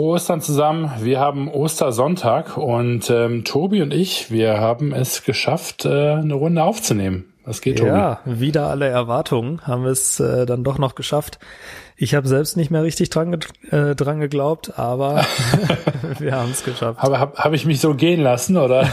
[0.00, 0.90] Frohe Ostern zusammen.
[1.00, 6.62] Wir haben Ostersonntag und ähm, Tobi und ich, wir haben es geschafft, äh, eine Runde
[6.62, 7.34] aufzunehmen.
[7.44, 7.90] Was geht, Tobi?
[7.90, 11.38] Ja, wieder alle Erwartungen haben wir es äh, dann doch noch geschafft.
[11.96, 15.22] Ich habe selbst nicht mehr richtig dran, äh, dran geglaubt, aber
[16.18, 16.98] wir haben es geschafft.
[17.02, 18.88] Aber habe hab ich mich so gehen lassen, oder?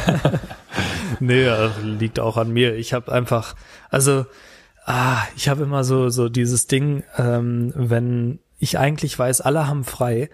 [1.21, 1.47] nee,
[1.83, 2.75] liegt auch an mir.
[2.75, 3.55] Ich habe einfach,
[3.89, 4.25] also
[4.85, 9.85] ah, ich habe immer so so dieses Ding, ähm, wenn ich eigentlich weiß, alle haben
[9.85, 10.29] frei,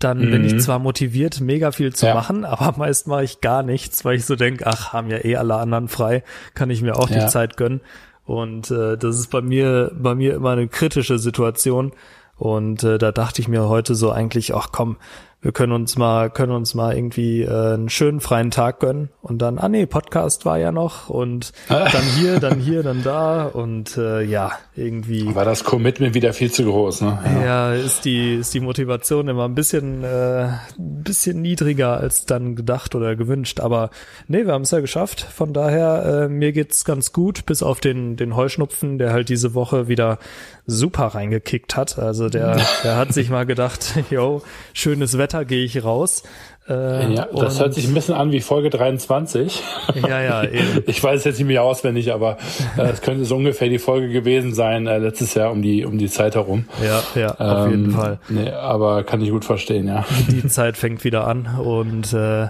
[0.00, 0.30] dann mhm.
[0.30, 0.60] bin ich mhm.
[0.60, 2.14] zwar motiviert, mega viel zu ja.
[2.14, 5.36] machen, aber meist mache ich gar nichts, weil ich so denke, ach, haben ja eh
[5.36, 7.20] alle anderen frei, kann ich mir auch ja.
[7.20, 7.80] die Zeit gönnen.
[8.24, 11.92] Und äh, das ist bei mir, bei mir immer eine kritische Situation.
[12.36, 14.96] Und äh, da dachte ich mir heute so eigentlich, ach komm,
[15.42, 19.40] wir können uns mal, können uns mal irgendwie äh, einen schönen freien Tag gönnen und
[19.40, 23.96] dann, ah nee, Podcast war ja noch und dann hier, dann hier, dann da und
[23.96, 25.34] äh, ja, irgendwie.
[25.34, 27.18] War das Commitment wieder viel zu groß, ne?
[27.24, 32.26] Ja, ja ist die, ist die Motivation immer ein bisschen, äh, ein bisschen niedriger als
[32.26, 33.60] dann gedacht oder gewünscht.
[33.60, 33.90] Aber
[34.28, 35.20] nee, wir haben es ja geschafft.
[35.20, 39.54] Von daher, äh, mir geht's ganz gut, bis auf den, den Heuschnupfen, der halt diese
[39.54, 40.18] Woche wieder
[40.66, 41.98] super reingekickt hat.
[41.98, 46.22] Also der, der hat sich mal gedacht, yo, schönes Wetter, gehe ich raus.
[46.68, 49.62] Äh, ja, das hört sich ein bisschen an wie Folge 23.
[49.94, 50.84] Ja, ja, eben.
[50.86, 52.36] Ich weiß jetzt nicht mehr auswendig, aber
[52.76, 55.98] äh, es könnte so ungefähr die Folge gewesen sein, äh, letztes Jahr um die, um
[55.98, 56.66] die Zeit herum.
[56.84, 58.20] Ja, ja, ähm, auf jeden Fall.
[58.28, 60.04] Nee, aber kann ich gut verstehen, ja.
[60.28, 62.48] Die Zeit fängt wieder an und äh,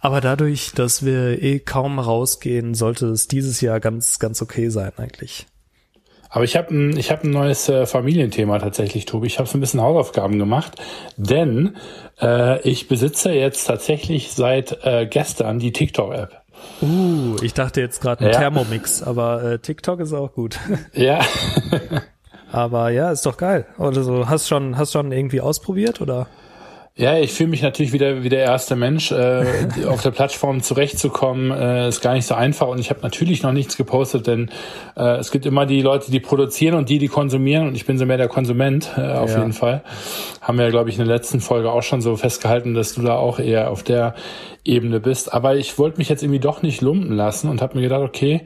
[0.00, 4.92] aber dadurch, dass wir eh kaum rausgehen, sollte es dieses Jahr ganz, ganz okay sein
[4.96, 5.46] eigentlich.
[6.30, 9.26] Aber ich habe ein, ich hab ein neues äh, Familienthema tatsächlich, Tobi.
[9.26, 10.72] Ich habe so ein bisschen Hausaufgaben gemacht,
[11.16, 11.76] denn
[12.20, 16.42] äh, ich besitze jetzt tatsächlich seit äh, gestern die TikTok-App.
[16.82, 18.38] Uh, ich dachte jetzt gerade ein ja.
[18.38, 20.58] Thermomix, aber äh, TikTok ist auch gut.
[20.92, 21.20] Ja.
[22.52, 23.66] aber ja, ist doch geil.
[23.78, 26.26] Oder so, hast schon, hast schon irgendwie ausprobiert oder?
[26.98, 29.12] Ja, ich fühle mich natürlich wieder wie der erste Mensch.
[29.12, 29.44] Äh,
[29.86, 32.66] auf der Plattform zurechtzukommen, äh, ist gar nicht so einfach.
[32.66, 34.50] Und ich habe natürlich noch nichts gepostet, denn
[34.96, 37.68] äh, es gibt immer die Leute, die produzieren und die, die konsumieren.
[37.68, 39.38] Und ich bin so mehr der Konsument, äh, auf ja.
[39.38, 39.84] jeden Fall.
[40.40, 43.02] Haben wir, ja, glaube ich, in der letzten Folge auch schon so festgehalten, dass du
[43.02, 44.16] da auch eher auf der
[44.64, 45.32] Ebene bist.
[45.32, 48.40] Aber ich wollte mich jetzt irgendwie doch nicht lumpen lassen und habe mir gedacht, okay,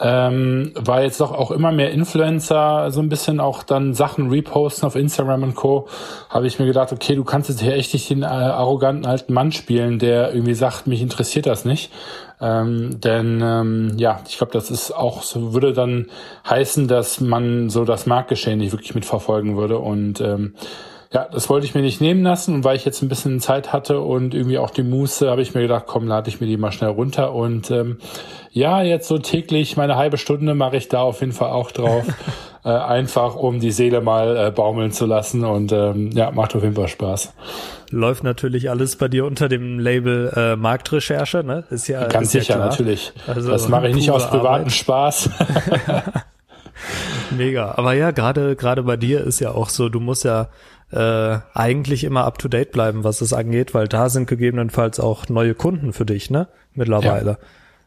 [0.00, 4.86] ähm, war jetzt doch auch immer mehr Influencer, so ein bisschen auch dann Sachen reposten
[4.86, 5.86] auf Instagram und Co.
[6.28, 9.32] Habe ich mir gedacht, okay, du kannst jetzt hier echt nicht den äh, arroganten alten
[9.32, 11.92] Mann spielen, der irgendwie sagt, mich interessiert das nicht.
[12.40, 16.06] Ähm, denn ähm, ja, ich glaube, das ist auch so, würde dann
[16.48, 19.78] heißen, dass man so das Marktgeschehen nicht wirklich mitverfolgen würde.
[19.78, 20.54] Und ähm,
[21.14, 23.72] ja, das wollte ich mir nicht nehmen lassen und weil ich jetzt ein bisschen Zeit
[23.72, 26.56] hatte und irgendwie auch die Muße, habe ich mir gedacht, komm, lade ich mir die
[26.56, 27.98] mal schnell runter und ähm,
[28.50, 32.04] ja, jetzt so täglich meine halbe Stunde mache ich da auf jeden Fall auch drauf.
[32.64, 36.62] äh, einfach um die Seele mal äh, baumeln zu lassen und ähm, ja, macht auf
[36.62, 37.32] jeden Fall Spaß.
[37.90, 41.64] Läuft natürlich alles bei dir unter dem Label äh, Marktrecherche, ne?
[41.70, 43.12] Ist ja ganz ist sicher ja natürlich.
[43.26, 44.72] Also das mache ich nicht aus privatem Arbeit.
[44.72, 45.30] Spaß.
[47.30, 47.74] Mega.
[47.76, 50.48] Aber ja, gerade gerade bei dir ist ja auch so, du musst ja
[50.94, 55.28] äh, eigentlich immer up to date bleiben, was es angeht, weil da sind gegebenenfalls auch
[55.28, 56.48] neue Kunden für dich, ne?
[56.74, 57.30] Mittlerweile.
[57.30, 57.38] Ja.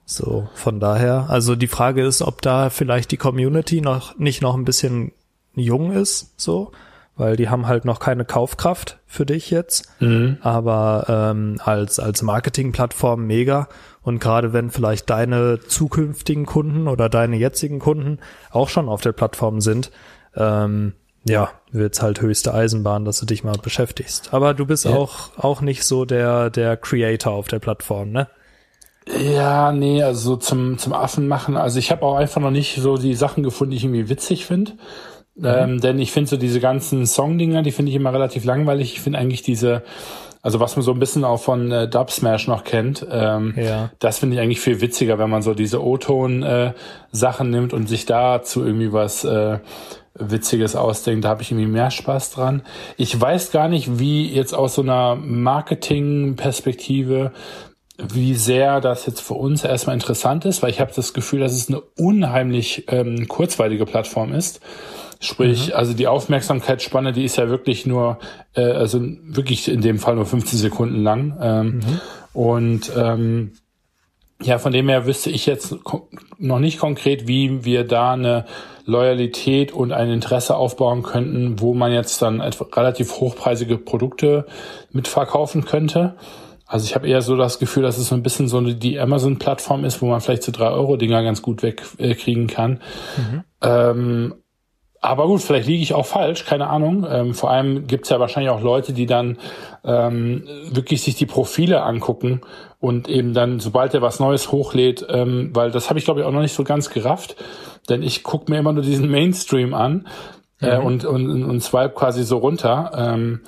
[0.05, 4.55] So, von daher, also die Frage ist, ob da vielleicht die Community noch nicht noch
[4.55, 5.11] ein bisschen
[5.53, 6.71] jung ist, so,
[7.17, 10.37] weil die haben halt noch keine Kaufkraft für dich jetzt, mhm.
[10.41, 13.67] aber ähm, als als Marketingplattform mega
[14.01, 18.19] und gerade wenn vielleicht deine zukünftigen Kunden oder deine jetzigen Kunden
[18.51, 19.91] auch schon auf der Plattform sind,
[20.35, 20.93] ähm,
[21.27, 24.33] ja, wird's halt höchste Eisenbahn, dass du dich mal beschäftigst.
[24.33, 24.95] Aber du bist ja.
[24.95, 28.27] auch auch nicht so der der Creator auf der Plattform, ne?
[29.15, 31.55] Ja, nee, also zum, zum Affen machen.
[31.55, 34.45] Also ich habe auch einfach noch nicht so die Sachen gefunden, die ich irgendwie witzig
[34.45, 34.73] finde.
[35.35, 35.45] Mhm.
[35.45, 38.93] Ähm, denn ich finde so diese ganzen Song-Dinger, die finde ich immer relativ langweilig.
[38.93, 39.83] Ich finde eigentlich diese,
[40.47, 43.89] also was man so ein bisschen auch von äh, Dub Smash noch kennt, ähm, ja.
[43.99, 48.05] das finde ich eigentlich viel witziger, wenn man so diese O-Ton-Sachen äh, nimmt und sich
[48.05, 49.59] dazu irgendwie was äh,
[50.13, 51.25] Witziges ausdenkt.
[51.25, 52.61] Da habe ich irgendwie mehr Spaß dran.
[52.95, 57.33] Ich weiß gar nicht, wie jetzt aus so einer Marketing-Perspektive
[57.97, 61.51] wie sehr das jetzt für uns erstmal interessant ist, weil ich habe das Gefühl, dass
[61.51, 64.61] es eine unheimlich ähm, kurzweilige Plattform ist.
[65.19, 65.73] Sprich, mhm.
[65.73, 68.19] also die Aufmerksamkeitsspanne, die ist ja wirklich nur,
[68.55, 71.37] äh, also wirklich in dem Fall nur 15 Sekunden lang.
[71.41, 72.01] Ähm, mhm.
[72.33, 73.51] Und ähm,
[74.41, 75.75] ja, von dem her wüsste ich jetzt
[76.37, 78.45] noch nicht konkret, wie wir da eine
[78.85, 84.45] Loyalität und ein Interesse aufbauen könnten, wo man jetzt dann relativ hochpreisige Produkte
[84.91, 86.15] mitverkaufen könnte.
[86.67, 89.85] Also ich habe eher so das Gefühl, dass es so ein bisschen so die Amazon-Plattform
[89.85, 92.81] ist, wo man vielleicht so drei Euro Dinger ganz gut wegkriegen kann.
[93.17, 93.43] Mhm.
[93.61, 94.35] Ähm,
[95.07, 97.07] aber gut, vielleicht liege ich auch falsch, keine Ahnung.
[97.09, 99.37] Ähm, vor allem gibt's ja wahrscheinlich auch Leute, die dann
[99.85, 102.41] ähm, wirklich sich die Profile angucken
[102.79, 106.25] und eben dann, sobald er was Neues hochlädt, ähm, weil das habe ich glaube ich
[106.25, 107.37] auch noch nicht so ganz gerafft,
[107.89, 110.07] denn ich gucke mir immer nur diesen Mainstream an
[110.61, 110.85] äh, mhm.
[110.85, 112.91] und, und, und swipe quasi so runter.
[112.93, 113.41] Ähm,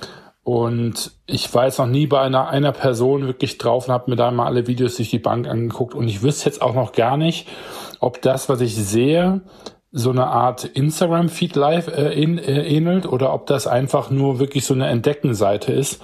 [0.43, 4.15] und ich war jetzt noch nie bei einer, einer Person wirklich drauf und habe mir
[4.15, 5.93] da mal alle Videos durch die Bank angeguckt.
[5.93, 7.47] Und ich wüsste jetzt auch noch gar nicht,
[7.99, 9.41] ob das, was ich sehe,
[9.91, 14.73] so eine Art Instagram-Feed live äh, äh, ähnelt oder ob das einfach nur wirklich so
[14.73, 16.01] eine Entdeckenseite ist.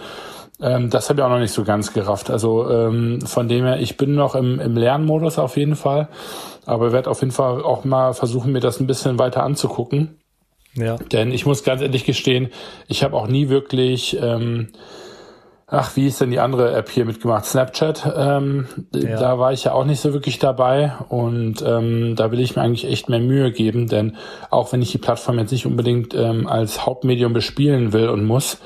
[0.62, 2.30] Ähm, das habe ich auch noch nicht so ganz gerafft.
[2.30, 6.08] Also ähm, von dem her, ich bin noch im, im Lernmodus auf jeden Fall,
[6.66, 10.18] aber werde auf jeden Fall auch mal versuchen, mir das ein bisschen weiter anzugucken.
[10.74, 10.98] Ja.
[10.98, 12.50] Denn ich muss ganz ehrlich gestehen,
[12.88, 14.70] ich habe auch nie wirklich, ähm,
[15.68, 17.46] ach, wie ist denn die andere App hier mitgemacht?
[17.46, 18.14] Snapchat.
[18.16, 19.20] Ähm, ja.
[19.20, 22.62] Da war ich ja auch nicht so wirklich dabei und ähm, da will ich mir
[22.62, 24.18] eigentlich echt mehr Mühe geben, denn
[24.50, 28.60] auch wenn ich die Plattform jetzt nicht unbedingt ähm, als Hauptmedium bespielen will und muss,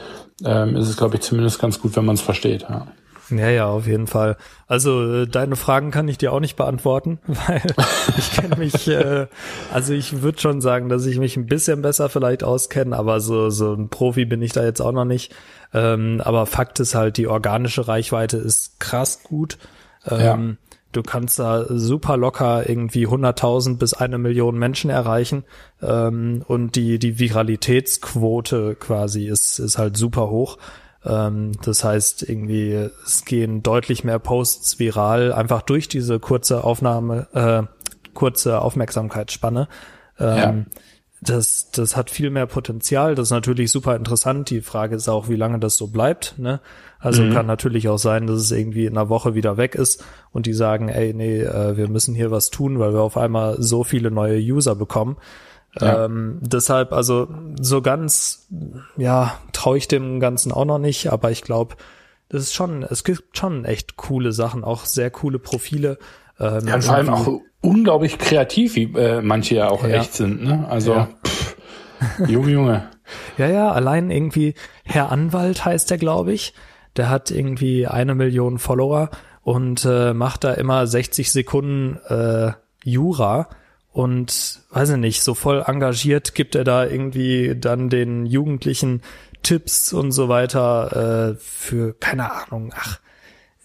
[0.43, 2.63] ähm, ist es, glaube ich, zumindest ganz gut, wenn man es versteht.
[2.69, 2.87] Ja.
[3.31, 4.37] Ja, ja, auf jeden Fall.
[4.67, 7.61] Also äh, deine Fragen kann ich dir auch nicht beantworten, weil
[8.17, 9.27] ich kenne mich, äh,
[9.73, 13.49] also ich würde schon sagen, dass ich mich ein bisschen besser vielleicht auskenne, aber so,
[13.49, 15.33] so ein Profi bin ich da jetzt auch noch nicht.
[15.73, 19.57] Ähm, aber Fakt ist halt, die organische Reichweite ist krass gut.
[20.07, 20.69] Ähm, ja.
[20.91, 25.43] Du kannst da super locker irgendwie 100.000 bis eine Million Menschen erreichen
[25.83, 30.57] ähm, und die die Viralitätsquote quasi ist ist halt super hoch.
[31.05, 37.27] Ähm, das heißt, irgendwie, es gehen deutlich mehr Posts viral, einfach durch diese kurze Aufnahme,
[37.33, 37.63] äh,
[38.13, 39.67] kurze Aufmerksamkeitsspanne.
[40.19, 40.55] Ähm, ja.
[41.21, 43.13] Das, das hat viel mehr Potenzial.
[43.13, 44.49] Das ist natürlich super interessant.
[44.49, 46.35] Die Frage ist auch, wie lange das so bleibt.
[46.37, 46.61] Ne?
[46.97, 47.33] Also mhm.
[47.33, 50.53] kann natürlich auch sein, dass es irgendwie in einer Woche wieder weg ist und die
[50.53, 54.11] sagen, ey, nee, äh, wir müssen hier was tun, weil wir auf einmal so viele
[54.11, 55.17] neue User bekommen.
[55.79, 56.05] Ja.
[56.05, 57.27] Ähm, deshalb, also
[57.59, 58.47] so ganz,
[58.97, 61.75] ja, traue ich dem Ganzen auch noch nicht, aber ich glaube,
[62.29, 65.97] das ist schon, es gibt schon echt coole Sachen, auch sehr coole Profile.
[66.39, 70.01] Ähm, ja, vor allem auch unglaublich kreativ, wie äh, manche ja auch ja.
[70.01, 70.43] echt sind.
[70.43, 70.65] Ne?
[70.69, 71.09] Also, ja.
[71.25, 71.55] pff,
[72.27, 72.89] Junge, Junge.
[73.37, 76.53] ja, ja, allein irgendwie Herr Anwalt heißt der, glaube ich.
[76.95, 79.09] Der hat irgendwie eine Million Follower
[79.41, 82.51] und äh, macht da immer 60 Sekunden äh,
[82.83, 83.49] Jura
[83.99, 89.01] und weiß ich nicht, so voll engagiert gibt er da irgendwie dann den Jugendlichen
[89.43, 93.01] Tipps und so weiter äh, für keine Ahnung, ach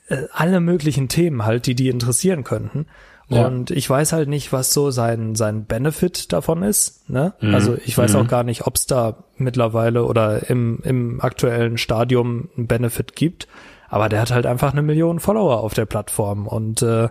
[0.08, 2.86] äh, alle möglichen Themen halt, die die interessieren könnten.
[3.28, 3.46] Ja.
[3.46, 7.08] Und ich weiß halt nicht, was so sein sein Benefit davon ist.
[7.08, 7.34] Ne?
[7.40, 7.54] Mhm.
[7.54, 8.20] Also ich weiß mhm.
[8.20, 13.46] auch gar nicht, ob es da mittlerweile oder im im aktuellen Stadium ein Benefit gibt.
[13.88, 17.08] Aber der hat halt einfach eine Million Follower auf der Plattform und äh,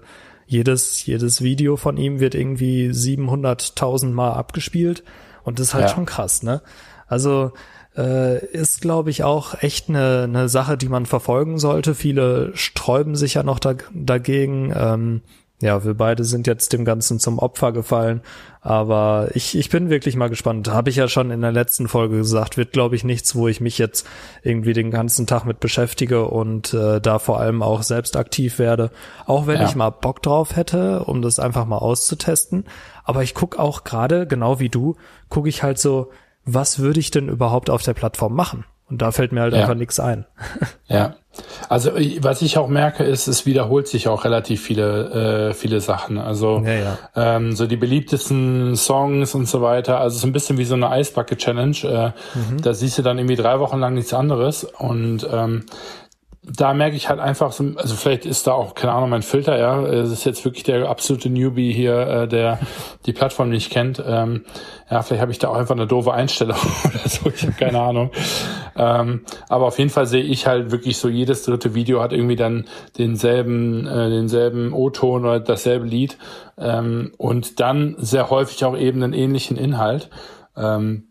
[0.54, 5.04] jedes, jedes Video von ihm wird irgendwie 700.000 Mal abgespielt
[5.44, 5.90] und das ist halt ja.
[5.90, 6.62] schon krass, ne?
[7.08, 7.52] Also
[7.98, 11.96] äh, ist, glaube ich, auch echt eine, eine Sache, die man verfolgen sollte.
[11.96, 14.74] Viele sträuben sich ja noch da, dagegen.
[14.76, 15.22] Ähm,
[15.64, 18.22] ja, wir beide sind jetzt dem Ganzen zum Opfer gefallen.
[18.60, 20.70] Aber ich, ich bin wirklich mal gespannt.
[20.70, 23.62] Habe ich ja schon in der letzten Folge gesagt, wird, glaube ich, nichts, wo ich
[23.62, 24.06] mich jetzt
[24.42, 28.92] irgendwie den ganzen Tag mit beschäftige und äh, da vor allem auch selbst aktiv werde.
[29.26, 29.68] Auch wenn ja.
[29.68, 32.66] ich mal Bock drauf hätte, um das einfach mal auszutesten.
[33.06, 34.98] Aber ich guck auch gerade, genau wie du,
[35.30, 36.12] gucke ich halt so,
[36.46, 38.66] was würde ich denn überhaupt auf der Plattform machen?
[38.94, 39.62] Und da fällt mir halt ja.
[39.62, 40.26] einfach nichts ein.
[40.88, 41.16] Ja.
[41.68, 46.20] Also was ich auch merke, ist, es wiederholt sich auch relativ viele, äh, viele Sachen.
[46.20, 46.98] Also ja, ja.
[47.16, 50.00] Ähm, so die beliebtesten Songs und so weiter.
[50.00, 51.78] Also es ist ein bisschen wie so eine Eisbucket-Challenge.
[51.84, 52.08] Äh,
[52.38, 52.62] mhm.
[52.62, 54.66] Da siehst du dann irgendwie drei Wochen lang nichts anderes.
[54.66, 55.66] Und ähm,
[56.46, 59.58] da merke ich halt einfach so, also vielleicht ist da auch, keine Ahnung, mein Filter,
[59.58, 62.60] ja, es ist jetzt wirklich der absolute Newbie hier, äh, der
[63.06, 64.04] die Plattform nicht kennt.
[64.06, 64.44] Ähm,
[64.92, 67.80] ja, vielleicht habe ich da auch einfach eine doofe Einstellung oder so, ich habe keine
[67.80, 68.12] Ahnung.
[68.76, 72.36] Ähm, aber auf jeden Fall sehe ich halt wirklich so, jedes dritte Video hat irgendwie
[72.36, 72.66] dann
[72.98, 76.18] denselben, äh, denselben O-Ton oder dasselbe Lied
[76.58, 80.10] ähm, und dann sehr häufig auch eben einen ähnlichen Inhalt.
[80.58, 81.08] Ähm,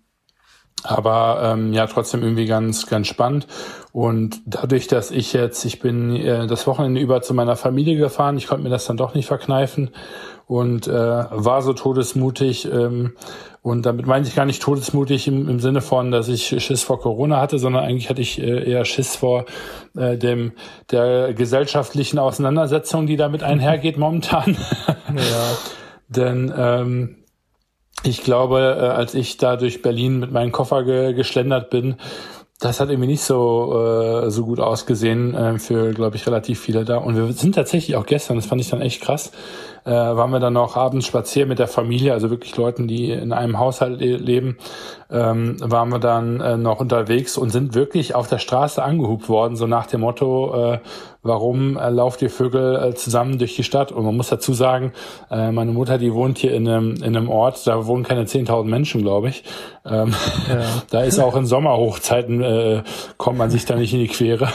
[0.85, 3.47] aber ähm, ja, trotzdem irgendwie ganz, ganz spannend.
[3.93, 8.39] Und dadurch, dass ich jetzt, ich bin äh, das Wochenende über zu meiner Familie gefahren,
[8.39, 9.91] ich konnte mir das dann doch nicht verkneifen
[10.47, 12.65] und äh, war so todesmutig.
[12.73, 13.13] Ähm,
[13.61, 17.01] und damit meine ich gar nicht todesmutig im, im Sinne von, dass ich Schiss vor
[17.01, 19.45] Corona hatte, sondern eigentlich hatte ich äh, eher Schiss vor
[19.95, 20.53] äh, dem
[20.91, 24.57] der gesellschaftlichen Auseinandersetzung, die damit einhergeht momentan.
[24.89, 25.57] ja.
[26.09, 27.17] Denn ähm,
[28.05, 31.97] ich glaube, äh, als ich da durch Berlin mit meinem Koffer ge geschlendert bin,
[32.63, 36.85] das hat irgendwie nicht so äh, so gut ausgesehen äh, für, glaube ich, relativ viele
[36.85, 36.99] da.
[36.99, 39.33] Und wir sind tatsächlich auch gestern, das fand ich dann echt krass,
[39.85, 43.33] äh, waren wir dann noch abends spazieren mit der Familie, also wirklich Leuten, die in
[43.33, 44.57] einem Haushalt le leben,
[45.11, 49.57] ähm, waren wir dann äh, noch unterwegs und sind wirklich auf der Straße angehubt worden,
[49.57, 50.79] so nach dem Motto, äh,
[51.23, 53.93] warum äh, lauft ihr Vögel äh, zusammen durch die Stadt?
[53.93, 54.93] Und man muss dazu sagen,
[55.31, 58.65] äh, meine Mutter, die wohnt hier in einem, in einem Ort, da wohnen keine 10.000
[58.65, 59.45] Menschen, glaube ich.
[59.85, 60.15] Ähm,
[60.49, 60.63] ja.
[60.91, 62.83] da ist auch in Sommerhochzeiten, äh,
[63.19, 64.49] kommt man sich da nicht in die Quere.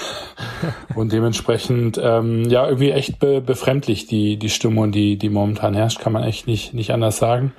[0.95, 5.99] Und dementsprechend, ähm, ja, irgendwie echt be befremdlich, die, die Stimmung, die, die momentan herrscht,
[5.99, 7.53] kann man echt nicht, nicht anders sagen.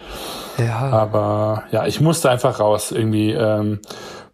[0.58, 0.78] Ja.
[0.90, 3.80] Aber ja, ich musste einfach raus irgendwie ähm,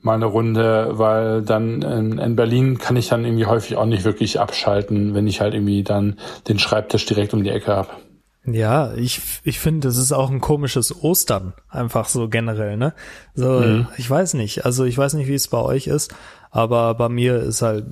[0.00, 4.04] mal eine Runde, weil dann in, in Berlin kann ich dann irgendwie häufig auch nicht
[4.04, 7.88] wirklich abschalten, wenn ich halt irgendwie dann den Schreibtisch direkt um die Ecke habe.
[8.46, 12.92] Ja, ich, ich finde, es ist auch ein komisches Ostern, einfach so generell, ne?
[13.34, 13.88] So, mhm.
[13.96, 16.14] ich weiß nicht, also ich weiß nicht, wie es bei euch ist,
[16.50, 17.86] aber bei mir ist halt,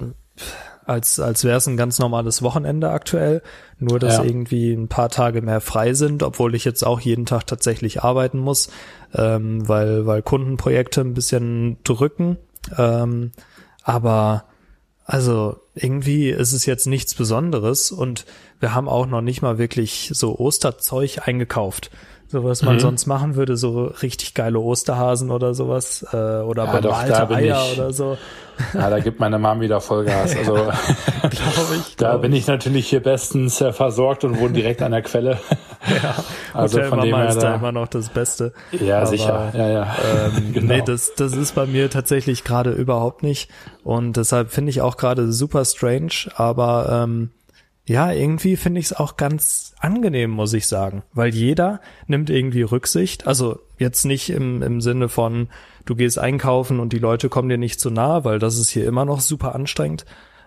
[0.84, 3.42] als, als wäre es ein ganz normales Wochenende aktuell.
[3.78, 4.24] Nur, dass ja.
[4.24, 8.38] irgendwie ein paar Tage mehr frei sind, obwohl ich jetzt auch jeden Tag tatsächlich arbeiten
[8.38, 8.70] muss,
[9.14, 12.38] ähm, weil, weil Kundenprojekte ein bisschen drücken.
[12.78, 13.32] Ähm,
[13.82, 14.44] aber
[15.04, 18.24] also irgendwie ist es jetzt nichts Besonderes und
[18.60, 21.90] wir haben auch noch nicht mal wirklich so Osterzeug eingekauft.
[22.32, 22.80] So was man mhm.
[22.80, 27.78] sonst machen würde, so richtig geile Osterhasen oder sowas äh, oder ja, bemalte Eier ich,
[27.78, 28.16] oder so.
[28.72, 30.34] Ja, da gibt meine Mom wieder Vollgas.
[30.34, 30.56] Also
[31.30, 35.38] ich, da bin ich natürlich hier bestens äh, versorgt und wohne direkt an der Quelle.
[36.00, 36.14] Ja,
[36.54, 38.52] also Hotel von Mama dem her ist da immer noch das Beste.
[38.70, 39.52] Ja, Aber, sicher.
[39.52, 39.96] Ja, ja.
[40.24, 40.74] Ähm, genau.
[40.74, 43.50] Nee, das, das ist bei mir tatsächlich gerade überhaupt nicht.
[43.82, 46.30] Und deshalb finde ich auch gerade super strange.
[46.36, 47.30] Aber ähm,
[47.84, 52.62] ja, irgendwie finde ich es auch ganz angenehm, muss ich sagen, weil jeder nimmt irgendwie
[52.62, 53.26] Rücksicht.
[53.26, 55.48] Also jetzt nicht im, im Sinne von,
[55.84, 58.86] du gehst einkaufen und die Leute kommen dir nicht zu nah, weil das ist hier
[58.86, 60.04] immer noch super anstrengend.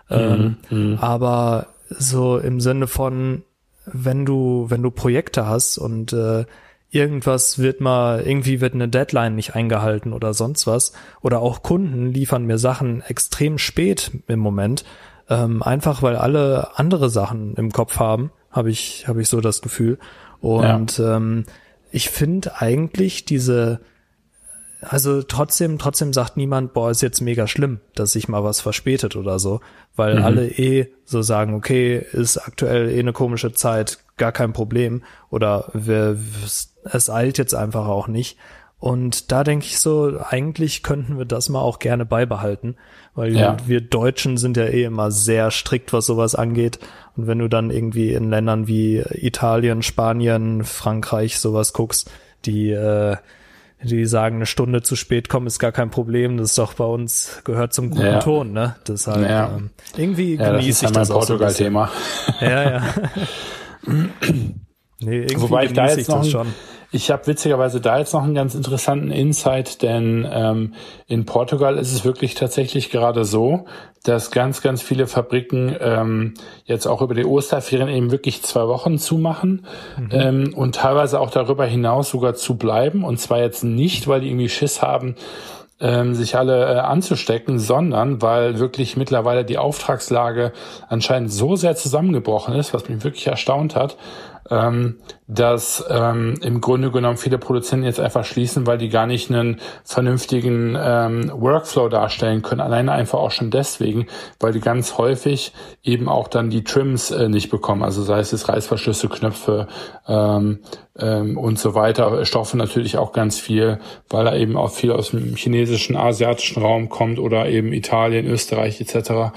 [0.10, 0.98] Mhm, ähm, mhm.
[1.02, 3.44] aber so im Sinne von,
[3.86, 6.46] wenn du, wenn du Projekte hast und äh,
[6.90, 12.12] irgendwas wird mal, irgendwie wird eine Deadline nicht eingehalten oder sonst was, oder auch Kunden
[12.12, 14.86] liefern mir Sachen extrem spät im Moment,
[15.30, 19.62] ähm, einfach weil alle andere Sachen im Kopf haben, habe ich, habe ich so das
[19.62, 19.98] Gefühl.
[20.40, 21.18] Und ja.
[21.18, 21.46] ähm,
[21.92, 23.82] ich finde eigentlich diese,
[24.82, 29.16] also trotzdem, trotzdem sagt niemand, boah, ist jetzt mega schlimm, dass sich mal was verspätet
[29.16, 29.62] oder so,
[29.96, 30.26] weil mhm.
[30.26, 35.70] alle eh so sagen, okay, ist aktuell eh eine komische Zeit, gar kein Problem oder
[35.74, 36.18] wir,
[36.84, 38.38] es eilt jetzt einfach auch nicht.
[38.86, 42.76] Und da denke ich so, eigentlich könnten wir das mal auch gerne beibehalten,
[43.16, 43.58] weil ja.
[43.66, 46.78] wir Deutschen sind ja eh immer sehr strikt, was sowas angeht.
[47.18, 52.12] Und wenn du dann irgendwie in Ländern wie Italien, Spanien, Frankreich sowas guckst,
[52.46, 53.18] die äh,
[53.82, 56.38] die sagen, eine Stunde zu spät kommen ist gar kein Problem.
[56.38, 58.20] Das ist doch bei uns gehört zum guten ja.
[58.20, 58.76] Ton, ne?
[58.88, 59.48] Deshalb ja.
[59.48, 61.90] ähm, irgendwie ja, genieße ich das auch Portugal-Thema.
[62.40, 62.84] So ja, ja.
[65.00, 66.54] nee, irgendwie Wobei ich da jetzt noch schon.
[66.96, 70.76] Ich habe witzigerweise da jetzt noch einen ganz interessanten Insight, denn ähm,
[71.08, 73.66] in Portugal ist es wirklich tatsächlich gerade so,
[74.06, 78.98] dass ganz, ganz viele Fabriken ähm, jetzt auch über die Osterferien eben wirklich zwei Wochen
[78.98, 79.66] zumachen
[79.98, 80.10] mhm.
[80.12, 83.04] ähm, und teilweise auch darüber hinaus sogar zu bleiben.
[83.04, 85.16] Und zwar jetzt nicht, weil die irgendwie Schiss haben,
[85.82, 90.54] ähm, sich alle äh, anzustecken, sondern weil wirklich mittlerweile die Auftragslage
[90.88, 93.98] anscheinend so sehr zusammengebrochen ist, was mich wirklich erstaunt hat,
[94.50, 94.98] ähm,
[95.28, 99.60] dass ähm, im Grunde genommen viele Produzenten jetzt einfach schließen, weil die gar nicht einen
[99.84, 102.62] vernünftigen ähm, Workflow darstellen können.
[102.62, 104.06] Alleine einfach auch schon deswegen,
[104.40, 105.52] weil die ganz häufig
[105.84, 107.84] eben auch dann die Trims äh, nicht bekommen.
[107.84, 109.68] Also sei es jetzt Reißverschlüsse, Knöpfe
[110.08, 110.60] ähm,
[110.98, 112.24] ähm, und so weiter.
[112.26, 116.90] Stoffe natürlich auch ganz viel, weil er eben auch viel aus dem chinesischen, asiatischen Raum
[116.90, 119.34] kommt oder eben Italien, Österreich etc.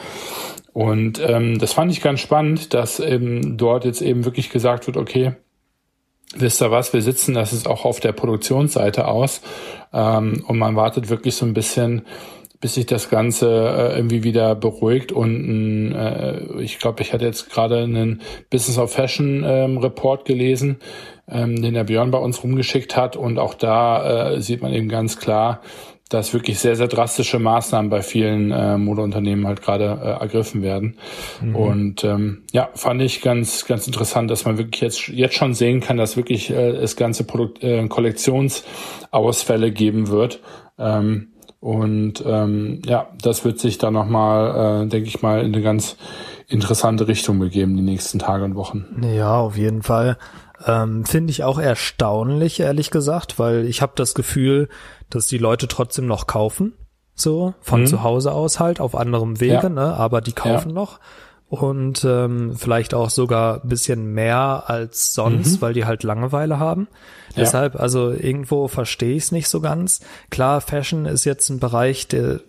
[0.79, 4.97] Und ähm, das fand ich ganz spannend, dass eben dort jetzt eben wirklich gesagt wird,
[4.97, 5.33] okay,
[6.37, 9.41] wisst ihr was, wir sitzen das ist auch auf der Produktionsseite aus
[9.93, 12.03] ähm, und man wartet wirklich so ein bisschen,
[12.61, 17.51] bis sich das Ganze äh, irgendwie wieder beruhigt und äh, ich glaube, ich hatte jetzt
[17.51, 20.77] gerade einen Business of Fashion ähm, Report gelesen,
[21.29, 24.89] ähm, den der Björn bei uns rumgeschickt hat und auch da äh, sieht man eben
[24.89, 25.61] ganz klar,
[26.09, 30.97] dass wirklich sehr, sehr drastische Maßnahmen bei vielen äh, Modeunternehmen halt gerade äh, ergriffen werden.
[31.43, 31.57] Mhm.
[31.57, 35.81] Und ähm, ja, fand ich ganz, ganz interessant, dass man wirklich jetzt, jetzt schon sehen
[35.81, 40.41] kann, dass wirklich äh, es ganze Produkt, äh, Kollektionsausfälle geben wird.
[40.79, 41.29] Ähm,
[41.61, 45.97] und ähm, ja, das wird sich dann nochmal, äh, denke ich mal, in eine ganz
[46.47, 49.03] interessante Richtung begeben, die nächsten Tage und Wochen.
[49.03, 50.19] Ja, auf jeden Fall.
[50.67, 54.69] Ähm, Finde ich auch erstaunlich, ehrlich gesagt, weil ich habe das Gefühl,
[55.11, 56.75] dass die Leute trotzdem noch kaufen,
[57.15, 57.87] so von mhm.
[57.87, 59.69] zu Hause aus halt, auf anderem Wege, ja.
[59.69, 59.95] ne?
[59.95, 60.75] aber die kaufen ja.
[60.75, 61.01] noch.
[61.49, 65.61] Und ähm, vielleicht auch sogar bisschen mehr als sonst, mhm.
[65.63, 66.89] weil die halt Langeweile haben.
[67.31, 67.45] Ja.
[67.45, 70.01] Deshalb, also irgendwo verstehe ich es nicht so ganz.
[70.31, 72.41] Klar, Fashion ist jetzt ein Bereich, der,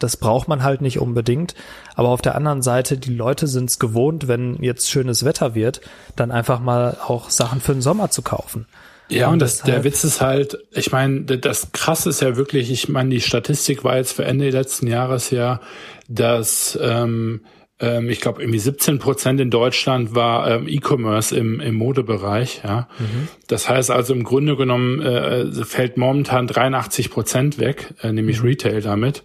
[0.00, 1.54] das braucht man halt nicht unbedingt.
[1.94, 5.80] Aber auf der anderen Seite, die Leute sind es gewohnt, wenn jetzt schönes Wetter wird,
[6.16, 8.66] dann einfach mal auch Sachen für den Sommer zu kaufen.
[9.08, 12.70] Ja, und, und das, der Witz ist halt, ich meine, das Krasse ist ja wirklich,
[12.70, 15.60] ich meine, die Statistik war jetzt für Ende letzten Jahres ja,
[16.08, 17.42] dass ähm,
[17.80, 22.60] ähm, ich glaube irgendwie 17 Prozent in Deutschland war ähm, E-Commerce im, im Modebereich.
[22.64, 23.28] Ja, mhm.
[23.48, 28.48] das heißt also im Grunde genommen äh, fällt momentan 83 Prozent weg, äh, nämlich mhm.
[28.48, 29.22] Retail damit.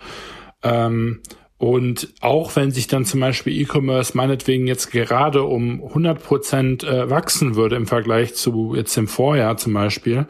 [0.64, 1.20] Ähm,
[1.58, 7.10] und auch wenn sich dann zum Beispiel E-Commerce meinetwegen jetzt gerade um 100 Prozent äh,
[7.10, 10.28] wachsen würde im Vergleich zu jetzt im Vorjahr zum Beispiel,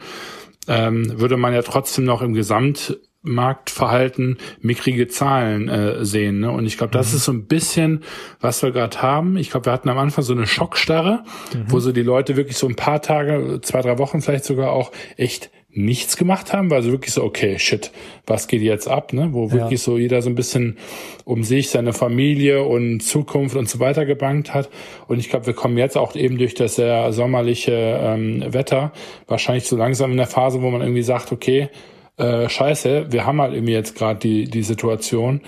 [0.68, 6.40] ähm, würde man ja trotzdem noch im Gesamt Marktverhalten mickrige Zahlen äh, sehen.
[6.40, 6.50] Ne?
[6.50, 7.16] Und ich glaube, das mhm.
[7.16, 8.04] ist so ein bisschen,
[8.40, 9.36] was wir gerade haben.
[9.36, 11.64] Ich glaube, wir hatten am Anfang so eine Schockstarre, mhm.
[11.68, 14.92] wo so die Leute wirklich so ein paar Tage, zwei, drei Wochen vielleicht sogar auch
[15.16, 17.92] echt nichts gemacht haben, weil so wirklich so, okay, shit,
[18.26, 19.28] was geht jetzt ab, ne?
[19.32, 19.84] Wo wirklich ja.
[19.84, 20.78] so jeder so ein bisschen
[21.24, 24.70] um sich, seine Familie und Zukunft und so weiter gebankt hat.
[25.06, 28.92] Und ich glaube, wir kommen jetzt auch eben durch das sehr sommerliche ähm, Wetter
[29.26, 31.68] wahrscheinlich so langsam in der Phase, wo man irgendwie sagt, okay,
[32.16, 35.42] äh, scheiße, wir haben halt irgendwie jetzt gerade die, die Situation.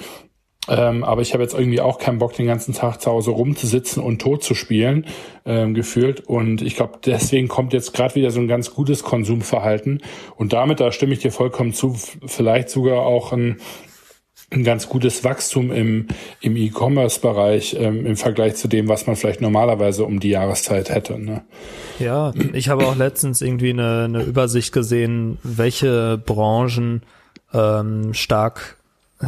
[0.69, 4.03] Ähm, aber ich habe jetzt irgendwie auch keinen Bock, den ganzen Tag zu Hause rumzusitzen
[4.03, 5.07] und tot zu spielen,
[5.47, 6.21] ähm, gefühlt.
[6.21, 10.03] Und ich glaube, deswegen kommt jetzt gerade wieder so ein ganz gutes Konsumverhalten.
[10.37, 11.95] Und damit, da stimme ich dir vollkommen zu,
[12.27, 13.57] vielleicht sogar auch ein
[14.51, 16.09] ein ganz gutes Wachstum im,
[16.41, 21.19] im E-Commerce-Bereich ähm, im Vergleich zu dem, was man vielleicht normalerweise um die Jahreszeit hätte.
[21.19, 21.43] Ne?
[21.99, 27.03] Ja, ich habe auch letztens irgendwie eine, eine Übersicht gesehen, welche Branchen
[27.53, 28.77] ähm, stark,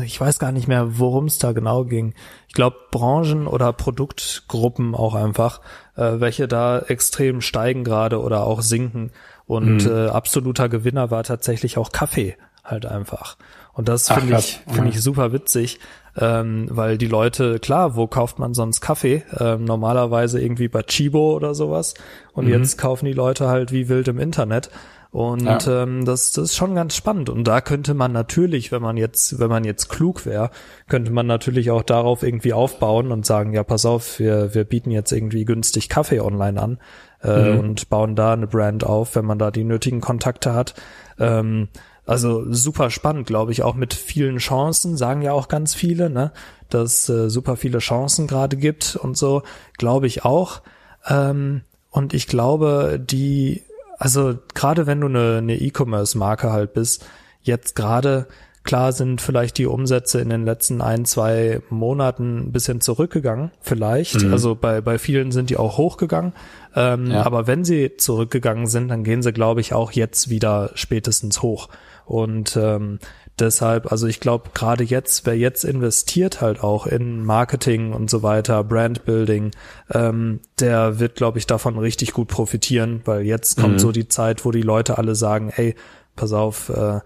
[0.05, 2.15] ich weiß gar nicht mehr, worum es da genau ging.
[2.49, 5.61] Ich glaube Branchen oder Produktgruppen auch einfach,
[5.97, 9.11] äh, welche da extrem steigen gerade oder auch sinken.
[9.47, 9.91] Und mhm.
[9.91, 13.37] äh, absoluter Gewinner war tatsächlich auch Kaffee halt einfach.
[13.73, 15.79] Und das finde ich, finde ich super witzig,
[16.17, 19.23] ähm, weil die Leute, klar, wo kauft man sonst Kaffee?
[19.39, 21.95] Ähm, normalerweise irgendwie bei Chibo oder sowas.
[22.33, 22.53] Und mhm.
[22.53, 24.71] jetzt kaufen die Leute halt wie wild im Internet.
[25.13, 25.83] Und ja.
[25.83, 27.31] ähm, das, das ist schon ganz spannend.
[27.31, 30.51] Und da könnte man natürlich, wenn man jetzt, wenn man jetzt klug wäre,
[30.89, 34.93] könnte man natürlich auch darauf irgendwie aufbauen und sagen, ja, pass auf, wir, wir bieten
[34.93, 36.79] jetzt irgendwie günstig Kaffee online an
[37.25, 37.59] äh, mhm.
[37.59, 40.75] und bauen da eine Brand auf, wenn man da die nötigen Kontakte hat.
[41.19, 41.69] Ähm,
[42.11, 46.33] also super spannend, glaube ich, auch mit vielen Chancen, sagen ja auch ganz viele, ne,
[46.69, 49.43] dass äh, super viele Chancen gerade gibt und so,
[49.79, 50.61] glaube ich auch.
[51.09, 53.63] Ähm, und ich glaube, die,
[53.99, 57.05] also gerade wenn du eine, eine E-Commerce-Marke halt bist,
[57.43, 58.27] jetzt gerade
[58.63, 64.23] Klar sind vielleicht die Umsätze in den letzten ein, zwei Monaten ein bisschen zurückgegangen, vielleicht.
[64.23, 64.33] Mhm.
[64.33, 66.35] Also bei, bei vielen sind die auch hochgegangen.
[66.77, 67.23] Ähm, ja.
[67.23, 71.69] Aber wenn sie zurückgegangen sind, dann gehen sie, glaube ich, auch jetzt wieder spätestens hoch.
[72.11, 72.99] Und ähm,
[73.39, 78.25] deshalb, also ich glaube, gerade jetzt, wer jetzt investiert halt auch in Marketing und so
[78.25, 79.53] weiter, Brandbuilding,
[79.93, 83.79] ähm, der wird, glaube ich, davon richtig gut profitieren, weil jetzt kommt mhm.
[83.79, 85.77] so die Zeit, wo die Leute alle sagen, ey,
[86.17, 86.99] pass auf, äh,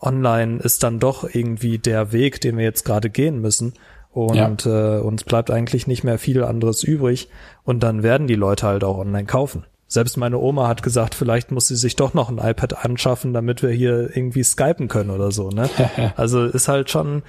[0.00, 3.74] online ist dann doch irgendwie der Weg, den wir jetzt gerade gehen müssen.
[4.10, 4.96] Und ja.
[4.96, 7.28] äh, uns bleibt eigentlich nicht mehr viel anderes übrig.
[7.62, 9.66] Und dann werden die Leute halt auch online kaufen.
[9.92, 13.62] Selbst meine Oma hat gesagt, vielleicht muss sie sich doch noch ein iPad anschaffen, damit
[13.62, 15.68] wir hier irgendwie skypen können oder so, ne?
[16.16, 17.22] also ist halt schon,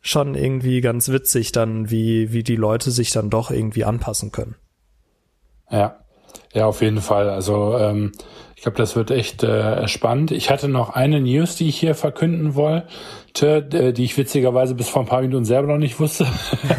[0.00, 4.56] schon irgendwie ganz witzig dann, wie, wie die Leute sich dann doch irgendwie anpassen können.
[5.70, 6.00] Ja.
[6.58, 7.30] Ja, auf jeden Fall.
[7.30, 8.10] Also ähm,
[8.56, 10.32] ich glaube, das wird echt äh, spannend.
[10.32, 14.88] Ich hatte noch eine News, die ich hier verkünden wollte, äh, die ich witzigerweise bis
[14.88, 16.26] vor ein paar Minuten selber noch nicht wusste.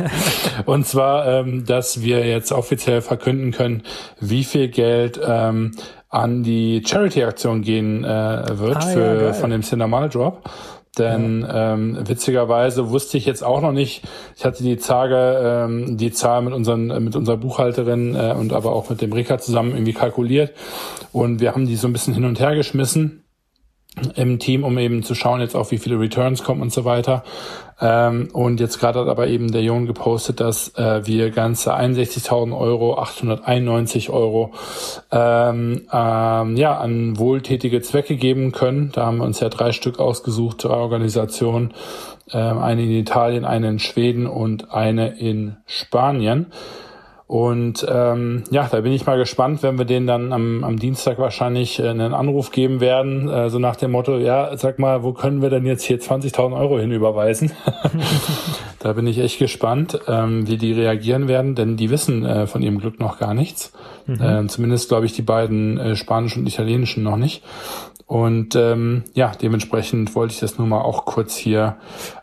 [0.66, 3.84] und zwar, ähm, dass wir jetzt offiziell verkünden können,
[4.20, 5.72] wie viel Geld ähm,
[6.10, 10.44] an die Charity-Aktion gehen äh, wird ah, für, ja, von dem Cinemal Drop.
[11.00, 14.04] Denn ähm, witzigerweise wusste ich jetzt auch noch nicht,
[14.36, 18.74] ich hatte die Tage, ähm, die Zahl mit unseren, mit unserer Buchhalterin äh, und aber
[18.74, 20.54] auch mit dem Rika zusammen irgendwie kalkuliert.
[21.12, 23.24] Und wir haben die so ein bisschen hin und her geschmissen
[24.16, 27.24] im Team, um eben zu schauen jetzt auch, wie viele Returns kommen und so weiter.
[27.82, 32.58] Ähm, und jetzt gerade hat aber eben der Jon gepostet, dass äh, wir ganze 61.000
[32.58, 34.52] Euro, 891 Euro
[35.12, 38.92] ähm, ähm, ja, an wohltätige Zwecke geben können.
[38.92, 41.74] Da haben wir uns ja drei Stück ausgesucht, drei Organisationen,
[42.34, 46.48] ähm, eine in Italien, eine in Schweden und eine in Spanien.
[47.30, 51.20] Und ähm, ja, da bin ich mal gespannt, wenn wir denen dann am, am Dienstag
[51.20, 55.14] wahrscheinlich äh, einen Anruf geben werden, äh, so nach dem Motto, ja, sag mal, wo
[55.14, 57.52] können wir denn jetzt hier 20.000 Euro hinüberweisen?
[58.82, 62.62] Da bin ich echt gespannt, ähm, wie die reagieren werden, denn die wissen äh, von
[62.62, 63.74] ihrem Glück noch gar nichts.
[64.06, 64.22] Mhm.
[64.22, 67.44] Äh, zumindest glaube ich die beiden äh, spanischen und italienischen noch nicht.
[68.06, 71.76] Und ähm, ja, dementsprechend wollte ich das nur mal auch kurz hier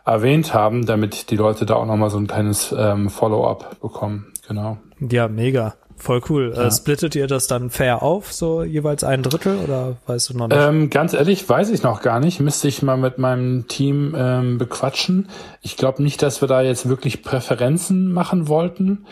[0.03, 4.33] erwähnt haben, damit die Leute da auch noch mal so ein kleines ähm, Follow-up bekommen.
[4.47, 4.77] Genau.
[4.99, 5.75] Ja, mega.
[5.97, 6.53] Voll cool.
[6.53, 6.67] Äh, ja.
[6.67, 10.47] Äh, splittet ihr das dann fair auf, so jeweils ein Drittel oder weißt du noch
[10.47, 10.57] nicht?
[10.59, 12.39] Ähm, ganz ehrlich, weiß ich noch gar nicht.
[12.39, 15.27] Müsste ich mal mit meinem Team ähm, bequatschen.
[15.61, 19.05] Ich glaube nicht, dass wir da jetzt wirklich Präferenzen machen wollten.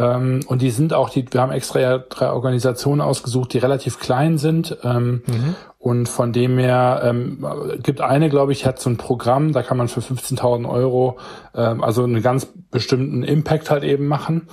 [0.00, 4.00] Ähm, und die sind auch, die, wir haben extra ja drei Organisationen ausgesucht, die relativ
[4.00, 4.78] klein sind.
[4.82, 5.54] Ähm, mhm.
[5.78, 7.44] Und von dem her ähm,
[7.82, 11.18] gibt eine, glaube ich, hat so ein Programm, da kann man für 15.000 Euro
[11.54, 14.48] ähm, also einen ganz bestimmten Impact halt eben machen.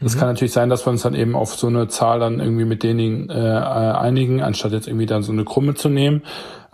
[0.00, 0.18] Das mhm.
[0.18, 2.82] kann natürlich sein, dass wir uns dann eben auf so eine Zahl dann irgendwie mit
[2.82, 6.22] denen äh, einigen, anstatt jetzt irgendwie dann so eine Krumme zu nehmen.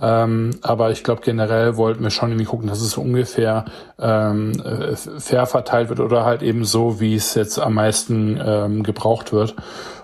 [0.01, 3.65] Ähm, aber ich glaube, generell wollten wir schon irgendwie gucken, dass es so ungefähr
[3.99, 8.83] ähm, äh, fair verteilt wird oder halt eben so, wie es jetzt am meisten ähm,
[8.85, 9.57] gebraucht wird.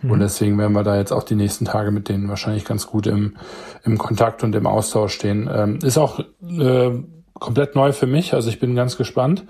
[0.02, 0.10] Mhm.
[0.10, 3.06] Und deswegen werden wir da jetzt auch die nächsten Tage mit denen wahrscheinlich ganz gut
[3.06, 3.36] im,
[3.84, 5.48] im Kontakt und im Austausch stehen.
[5.52, 6.90] Ähm, ist auch äh,
[7.34, 9.44] komplett neu für mich, also ich bin ganz gespannt,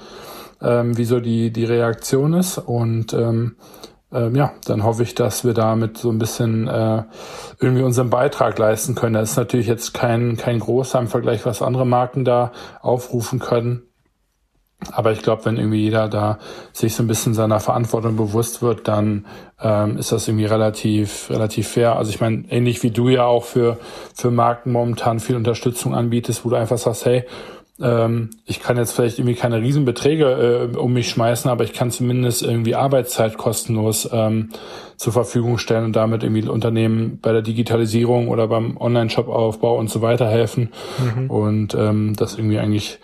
[0.60, 3.56] ähm, wie so die, die Reaktion ist und ähm,
[4.14, 7.02] ähm, ja, dann hoffe ich, dass wir damit so ein bisschen äh,
[7.60, 9.14] irgendwie unseren Beitrag leisten können.
[9.14, 13.82] Das ist natürlich jetzt kein, kein großer im Vergleich, was andere Marken da aufrufen können.
[14.92, 16.38] Aber ich glaube, wenn irgendwie jeder da
[16.72, 19.26] sich so ein bisschen seiner Verantwortung bewusst wird, dann
[19.60, 21.96] ähm, ist das irgendwie relativ, relativ fair.
[21.96, 23.78] Also ich meine, ähnlich wie du ja auch für,
[24.14, 27.24] für Marken momentan viel Unterstützung anbietest, wo du einfach sagst, hey,
[27.80, 31.90] ähm, ich kann jetzt vielleicht irgendwie keine Riesenbeträge äh, um mich schmeißen, aber ich kann
[31.90, 34.50] zumindest irgendwie Arbeitszeit kostenlos ähm,
[34.96, 40.02] zur Verfügung stellen und damit irgendwie Unternehmen bei der Digitalisierung oder beim Online-Shop-Aufbau und so
[40.02, 40.72] weiter helfen.
[40.98, 41.30] Mhm.
[41.30, 43.00] Und ähm, das irgendwie eigentlich,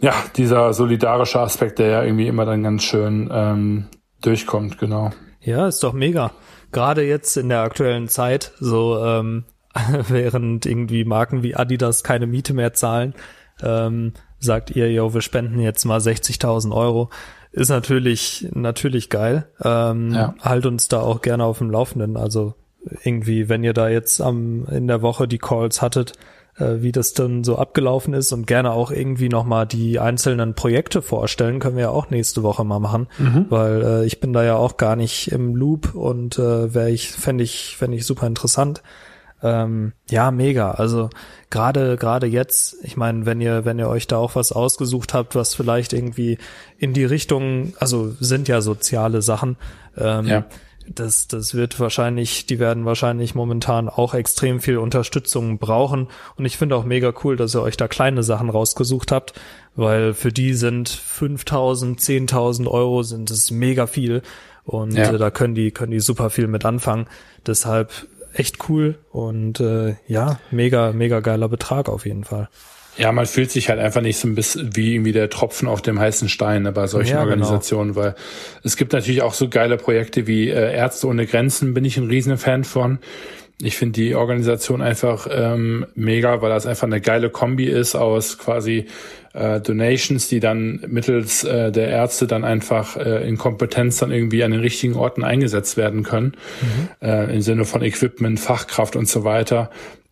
[0.00, 3.86] ja, dieser solidarische Aspekt, der ja irgendwie immer dann ganz schön ähm,
[4.20, 5.12] durchkommt, genau.
[5.40, 6.32] Ja, ist doch mega.
[6.72, 9.44] Gerade jetzt in der aktuellen Zeit, so ähm,
[10.08, 13.14] während irgendwie Marken wie Adidas keine Miete mehr zahlen,
[13.62, 17.10] ähm, sagt ihr, yo, wir spenden jetzt mal 60.000 Euro,
[17.52, 19.46] ist natürlich, natürlich geil.
[19.62, 20.34] Ähm, ja.
[20.40, 22.16] Halt uns da auch gerne auf dem Laufenden.
[22.16, 22.54] Also
[23.04, 26.12] irgendwie, wenn ihr da jetzt am, in der Woche die Calls hattet,
[26.58, 31.02] äh, wie das dann so abgelaufen ist und gerne auch irgendwie nochmal die einzelnen Projekte
[31.02, 33.46] vorstellen, können wir ja auch nächste Woche mal machen, mhm.
[33.48, 37.10] weil äh, ich bin da ja auch gar nicht im Loop und äh, wäre ich,
[37.10, 38.82] fände ich, fände ich super interessant.
[39.42, 40.72] Ähm, ja, mega.
[40.72, 41.10] Also
[41.50, 45.34] gerade gerade jetzt, ich meine, wenn ihr wenn ihr euch da auch was ausgesucht habt,
[45.34, 46.38] was vielleicht irgendwie
[46.78, 49.56] in die Richtung, also sind ja soziale Sachen.
[49.96, 50.44] Ähm, ja.
[50.90, 56.08] Das, das wird wahrscheinlich, die werden wahrscheinlich momentan auch extrem viel Unterstützung brauchen.
[56.36, 59.38] Und ich finde auch mega cool, dass ihr euch da kleine Sachen rausgesucht habt,
[59.76, 64.22] weil für die sind 5000, 10.000 Euro sind es mega viel.
[64.64, 65.12] Und ja.
[65.12, 67.06] äh, da können die, können die super viel mit anfangen.
[67.46, 72.48] Deshalb echt cool und äh, ja, mega, mega geiler Betrag auf jeden Fall.
[72.98, 75.80] Ja, man fühlt sich halt einfach nicht so ein bisschen wie irgendwie der Tropfen auf
[75.80, 77.30] dem heißen Stein ne, bei solchen ja, genau.
[77.30, 78.06] Organisationen, genau.
[78.06, 78.14] weil
[78.64, 82.08] es gibt natürlich auch so geile Projekte wie äh, Ärzte ohne Grenzen, bin ich ein
[82.08, 82.98] riesen Fan von.
[83.60, 88.38] Ich finde die Organisation einfach ähm, mega, weil das einfach eine geile Kombi ist aus
[88.38, 88.86] quasi
[89.34, 94.44] äh, Donations, die dann mittels äh, der Ärzte dann einfach äh, in Kompetenz dann irgendwie
[94.44, 97.06] an den richtigen Orten eingesetzt werden können, mhm.
[97.08, 99.70] äh, im Sinne von Equipment, Fachkraft und so weiter.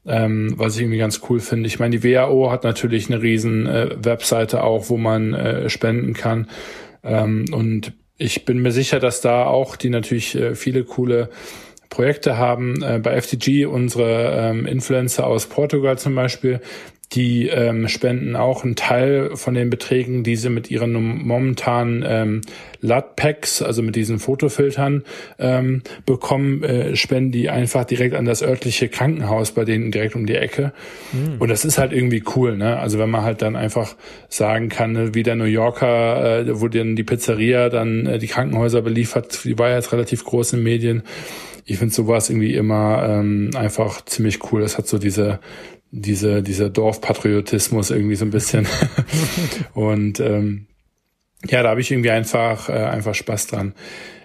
[0.09, 1.67] Ähm, was ich irgendwie ganz cool finde.
[1.67, 6.15] Ich meine, die WHO hat natürlich eine riesen äh, Webseite auch, wo man äh, spenden
[6.15, 6.49] kann.
[7.03, 11.29] Ähm, und ich bin mir sicher, dass da auch die natürlich äh, viele coole
[11.91, 12.83] Projekte haben.
[12.83, 16.61] Äh, bei FTG unsere ähm, Influencer aus Portugal zum Beispiel,
[17.13, 22.41] die ähm, spenden auch einen Teil von den Beträgen, die sie mit ihren momentanen ähm,
[22.81, 25.05] LUT-Packs, also mit diesen Fotofiltern
[25.39, 30.27] ähm, bekommen, äh, spenden die einfach direkt an das örtliche Krankenhaus bei denen direkt um
[30.27, 30.73] die Ecke.
[31.13, 31.37] Mhm.
[31.39, 32.79] Und das ist halt irgendwie cool, ne?
[32.79, 33.95] Also wenn man halt dann einfach
[34.29, 38.27] sagen kann, ne, wie der New Yorker, äh, wo dann die Pizzeria dann äh, die
[38.27, 41.03] Krankenhäuser beliefert, die war ja jetzt relativ groß in Medien
[41.67, 44.63] ich finde sowas irgendwie immer ähm, einfach ziemlich cool.
[44.63, 45.41] Es hat so diese
[45.91, 48.67] diese dieser Dorfpatriotismus irgendwie so ein bisschen
[49.75, 50.67] und ähm,
[51.49, 53.75] ja, da habe ich irgendwie einfach äh, einfach Spaß dran.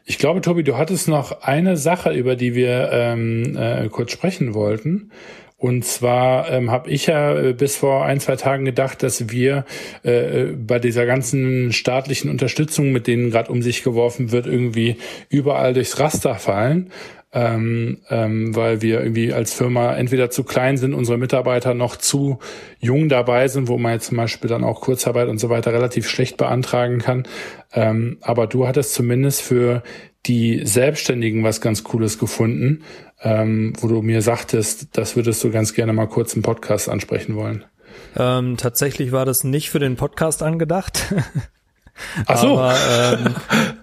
[0.05, 4.53] Ich glaube, Tobi, du hattest noch eine Sache, über die wir ähm, äh, kurz sprechen
[4.53, 5.11] wollten.
[5.61, 9.63] Und zwar ähm, habe ich ja äh, bis vor ein, zwei Tagen gedacht, dass wir
[10.01, 14.97] äh, bei dieser ganzen staatlichen Unterstützung, mit denen gerade um sich geworfen wird, irgendwie
[15.29, 16.89] überall durchs Raster fallen
[17.33, 22.39] ähm, ähm, weil wir irgendwie als Firma entweder zu klein sind, unsere Mitarbeiter noch zu
[22.79, 26.09] jung dabei sind, wo man jetzt zum Beispiel dann auch Kurzarbeit und so weiter relativ
[26.09, 27.23] schlecht beantragen kann.
[27.73, 29.81] Ähm, aber du hattest zumindest für
[30.25, 32.83] die Selbstständigen was ganz Cooles gefunden,
[33.21, 37.35] ähm, wo du mir sagtest, das würdest du ganz gerne mal kurz im Podcast ansprechen
[37.35, 37.65] wollen.
[38.15, 41.13] Ähm, tatsächlich war das nicht für den Podcast angedacht.
[42.25, 42.57] Ach so.
[42.57, 43.35] Aber ähm,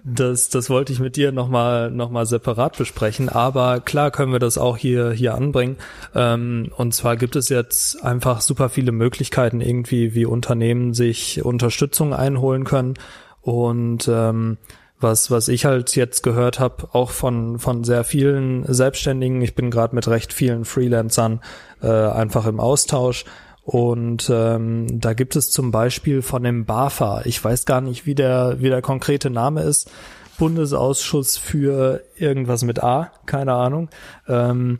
[0.04, 3.28] das, das wollte ich mit dir nochmal noch mal separat besprechen.
[3.28, 5.76] Aber klar können wir das auch hier, hier anbringen.
[6.14, 12.14] Ähm, und zwar gibt es jetzt einfach super viele Möglichkeiten, irgendwie, wie Unternehmen sich Unterstützung
[12.14, 12.94] einholen können.
[13.42, 14.58] Und ähm,
[15.00, 19.70] was, was ich halt jetzt gehört habe, auch von, von sehr vielen Selbstständigen, ich bin
[19.70, 21.40] gerade mit recht vielen Freelancern
[21.82, 23.24] äh, einfach im Austausch
[23.62, 28.14] und ähm, da gibt es zum Beispiel von dem BAFA, ich weiß gar nicht, wie
[28.14, 29.90] der, wie der konkrete Name ist,
[30.38, 33.90] Bundesausschuss für irgendwas mit A, keine Ahnung.
[34.28, 34.78] Ähm,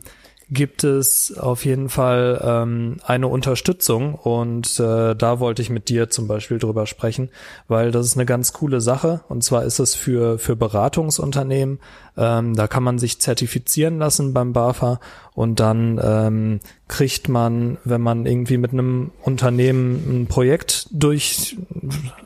[0.51, 6.09] gibt es auf jeden Fall ähm, eine Unterstützung und äh, da wollte ich mit dir
[6.09, 7.29] zum Beispiel drüber sprechen,
[7.67, 11.79] weil das ist eine ganz coole Sache und zwar ist es für für Beratungsunternehmen,
[12.17, 14.99] ähm, da kann man sich zertifizieren lassen beim BAFA
[15.33, 21.57] und dann ähm, kriegt man, wenn man irgendwie mit einem Unternehmen ein Projekt durch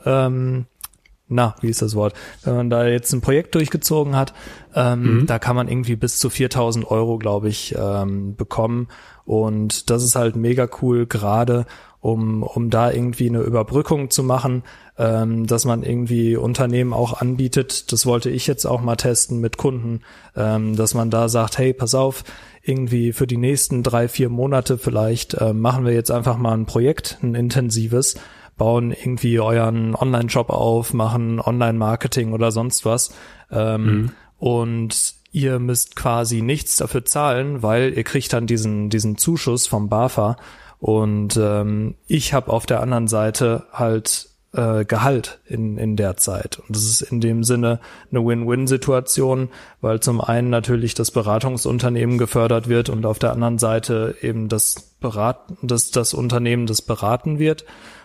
[0.06, 0.66] ähm,
[1.28, 2.14] na, wie ist das Wort?
[2.42, 4.34] Wenn man da jetzt ein Projekt durchgezogen hat,
[4.74, 5.26] ähm, mhm.
[5.26, 8.88] da kann man irgendwie bis zu 4000 Euro, glaube ich, ähm, bekommen.
[9.24, 11.64] Und das ist halt mega cool, gerade
[12.00, 14.62] um, um da irgendwie eine Überbrückung zu machen,
[14.98, 17.90] ähm, dass man irgendwie Unternehmen auch anbietet.
[17.92, 20.00] Das wollte ich jetzt auch mal testen mit Kunden,
[20.36, 22.22] ähm, dass man da sagt, hey, pass auf,
[22.62, 26.66] irgendwie für die nächsten drei, vier Monate vielleicht äh, machen wir jetzt einfach mal ein
[26.66, 28.16] Projekt, ein intensives
[28.56, 33.14] bauen irgendwie euren Online-Shop auf, machen Online-Marketing oder sonst was.
[33.50, 34.10] Ähm, mhm.
[34.38, 39.88] Und ihr müsst quasi nichts dafür zahlen, weil ihr kriegt dann diesen, diesen Zuschuss vom
[39.88, 40.36] BAFA.
[40.78, 46.58] Und ähm, ich habe auf der anderen Seite halt äh, Gehalt in, in der Zeit.
[46.60, 49.48] Und das ist in dem Sinne eine Win-Win-Situation,
[49.80, 54.94] weil zum einen natürlich das Beratungsunternehmen gefördert wird und auf der anderen Seite eben das
[55.00, 57.64] Berat, das, das Unternehmen, das beraten wird.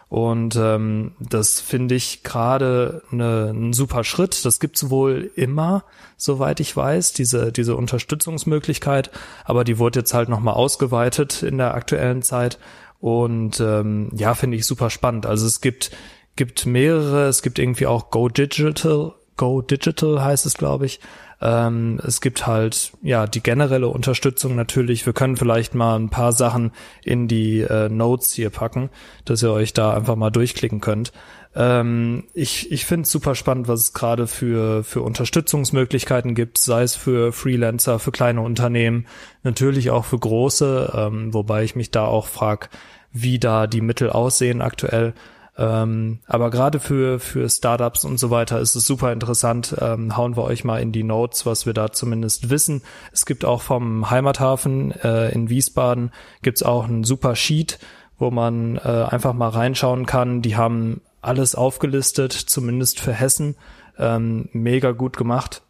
[0.09, 4.43] Und ähm, das finde ich gerade ne, ein super Schritt.
[4.43, 5.83] Das gibt's wohl immer,
[6.17, 9.11] soweit ich weiß, diese, diese Unterstützungsmöglichkeit.
[9.45, 12.57] Aber die wurde jetzt halt nochmal ausgeweitet in der aktuellen Zeit.
[12.99, 15.27] Und ähm, ja, finde ich super spannend.
[15.27, 15.91] Also es gibt,
[16.35, 20.99] gibt mehrere, es gibt irgendwie auch Go Digital, Go Digital heißt es, glaube ich.
[21.41, 25.05] Ähm, es gibt halt ja die generelle Unterstützung natürlich.
[25.05, 26.71] Wir können vielleicht mal ein paar Sachen
[27.03, 28.89] in die äh, Notes hier packen,
[29.25, 31.13] dass ihr euch da einfach mal durchklicken könnt.
[31.55, 36.83] Ähm, ich ich finde es super spannend, was es gerade für, für Unterstützungsmöglichkeiten gibt, sei
[36.83, 39.07] es für Freelancer, für kleine Unternehmen,
[39.43, 42.69] natürlich auch für große, ähm, wobei ich mich da auch frag,
[43.11, 45.13] wie da die Mittel aussehen aktuell.
[45.59, 49.75] Ähm, aber gerade für, für Startups und so weiter ist es super interessant.
[49.81, 52.81] Ähm, hauen wir euch mal in die Notes, was wir da zumindest wissen.
[53.11, 57.77] Es gibt auch vom Heimathafen äh, in Wiesbaden gibt's auch ein super Sheet,
[58.17, 60.41] wo man äh, einfach mal reinschauen kann.
[60.41, 63.57] Die haben alles aufgelistet, zumindest für Hessen.
[63.97, 65.61] Ähm, mega gut gemacht.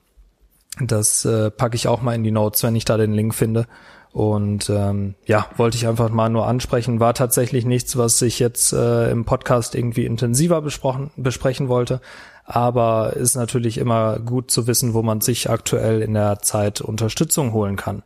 [0.80, 3.66] Das äh, packe ich auch mal in die Notes, wenn ich da den Link finde.
[4.20, 7.00] Und ähm, ja, wollte ich einfach mal nur ansprechen.
[7.00, 12.02] War tatsächlich nichts, was ich jetzt äh, im Podcast irgendwie intensiver besprochen, besprechen wollte.
[12.44, 17.54] Aber ist natürlich immer gut zu wissen, wo man sich aktuell in der Zeit Unterstützung
[17.54, 18.04] holen kann.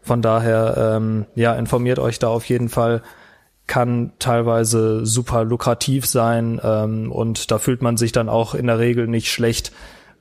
[0.00, 3.02] Von daher, ähm, ja, informiert euch da auf jeden Fall.
[3.66, 8.78] Kann teilweise super lukrativ sein ähm, und da fühlt man sich dann auch in der
[8.78, 9.72] Regel nicht schlecht,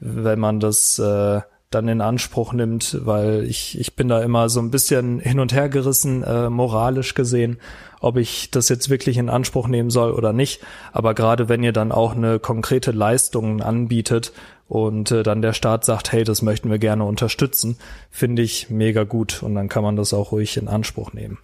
[0.02, 4.60] wenn man das äh, dann in Anspruch nimmt, weil ich, ich bin da immer so
[4.60, 7.60] ein bisschen hin und her gerissen, äh, moralisch gesehen,
[8.00, 10.62] ob ich das jetzt wirklich in Anspruch nehmen soll oder nicht.
[10.94, 14.34] Aber gerade wenn ihr dann auch eine konkrete Leistung anbietet
[14.68, 17.78] und äh, dann der Staat sagt, hey, das möchten wir gerne unterstützen,
[18.10, 21.38] finde ich mega gut und dann kann man das auch ruhig in Anspruch nehmen.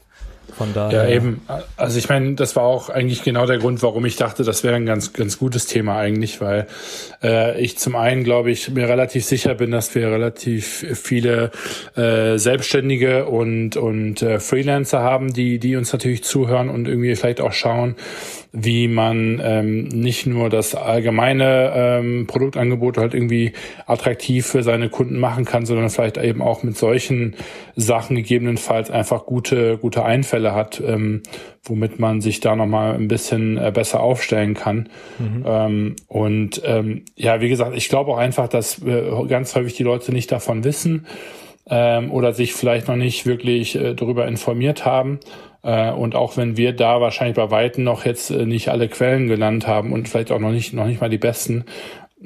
[0.58, 1.10] Von daher.
[1.10, 1.42] Ja, eben.
[1.76, 4.76] Also ich meine, das war auch eigentlich genau der Grund, warum ich dachte, das wäre
[4.76, 6.68] ein ganz, ganz gutes Thema eigentlich, weil
[7.22, 11.52] äh, ich zum einen, glaube ich, mir relativ sicher bin, dass wir relativ viele
[11.98, 17.42] äh, Selbstständige und, und äh, Freelancer haben, die, die uns natürlich zuhören und irgendwie vielleicht
[17.42, 17.96] auch schauen,
[18.54, 23.52] wie man ähm, nicht nur das allgemeine ähm, Produktangebot halt irgendwie
[23.86, 27.36] attraktiv für seine Kunden machen kann, sondern vielleicht eben auch mit solchen
[27.76, 31.24] Sachen gegebenenfalls einfach gute, gute Einfälle Einzelfälle hat, ähm,
[31.64, 34.90] womit man sich da nochmal ein bisschen äh, besser aufstellen kann.
[35.20, 35.44] Mhm.
[35.46, 39.84] Ähm, und ähm, ja, wie gesagt, ich glaube auch einfach, dass äh, ganz häufig die
[39.84, 41.08] Leute nicht davon wissen
[41.70, 45.20] ähm, oder sich vielleicht noch nicht wirklich äh, darüber informiert haben.
[45.64, 49.28] Äh, und auch wenn wir da wahrscheinlich bei Weitem noch jetzt äh, nicht alle Quellen
[49.28, 51.66] genannt haben und vielleicht auch noch nicht, noch nicht mal die besten,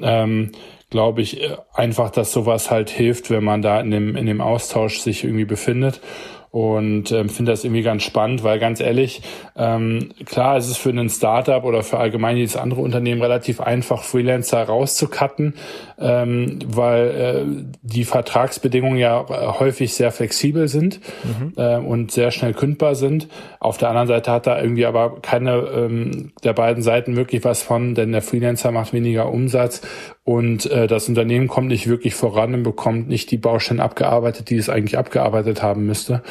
[0.02, 0.52] ähm,
[0.90, 4.40] glaube ich äh, einfach, dass sowas halt hilft, wenn man da in dem, in dem
[4.40, 6.00] Austausch sich irgendwie befindet
[6.50, 9.22] und ähm, finde das irgendwie ganz spannend, weil ganz ehrlich,
[9.56, 14.02] ähm, klar, es ist für einen Startup oder für allgemein jedes andere Unternehmen relativ einfach,
[14.02, 15.54] Freelancer rauszucutten,
[15.98, 17.44] ähm, weil äh,
[17.82, 19.26] die Vertragsbedingungen ja
[19.60, 21.52] häufig sehr flexibel sind mhm.
[21.56, 23.28] äh, und sehr schnell kündbar sind.
[23.60, 27.62] Auf der anderen Seite hat da irgendwie aber keine ähm, der beiden Seiten wirklich was
[27.62, 29.82] von, denn der Freelancer macht weniger Umsatz
[30.30, 34.58] und äh, das Unternehmen kommt nicht wirklich voran und bekommt nicht die Baustellen abgearbeitet, die
[34.58, 36.22] es eigentlich abgearbeitet haben müsste.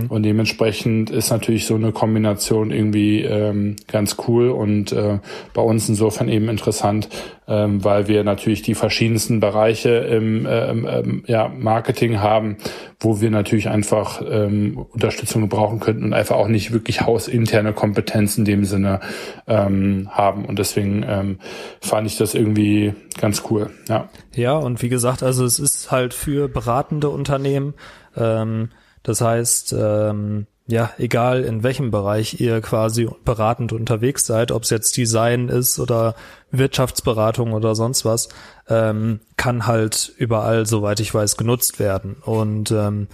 [0.00, 0.06] Mhm.
[0.06, 5.18] Und dementsprechend ist natürlich so eine Kombination irgendwie ähm, ganz cool und äh,
[5.54, 7.08] bei uns insofern eben interessant,
[7.48, 12.58] ähm, weil wir natürlich die verschiedensten Bereiche im ähm, ähm, ja, Marketing haben,
[13.00, 18.36] wo wir natürlich einfach ähm, Unterstützung gebrauchen könnten und einfach auch nicht wirklich hausinterne Kompetenz
[18.38, 19.00] in dem Sinne
[19.46, 20.44] ähm, haben.
[20.44, 21.38] Und deswegen ähm,
[21.80, 23.70] fand ich das irgendwie ganz cool.
[23.88, 24.08] Ja.
[24.34, 27.74] ja, und wie gesagt, also es ist halt für beratende Unternehmen.
[28.16, 28.70] Ähm,
[29.04, 34.70] das heißt, ähm, ja, egal in welchem Bereich ihr quasi beratend unterwegs seid, ob es
[34.70, 36.14] jetzt Design ist oder
[36.50, 38.28] Wirtschaftsberatung oder sonst was,
[38.68, 42.16] ähm, kann halt überall, soweit ich weiß, genutzt werden.
[42.22, 43.08] Und ähm,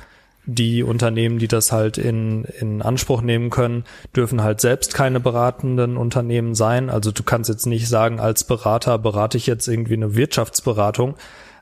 [0.47, 3.85] die Unternehmen, die das halt in, in Anspruch nehmen können,
[4.17, 6.91] dürfen halt selbst keine beratenden Unternehmen sein.
[6.91, 11.15] Also du kannst jetzt nicht sagen, als Berater berate ich jetzt irgendwie eine Wirtschaftsberatung,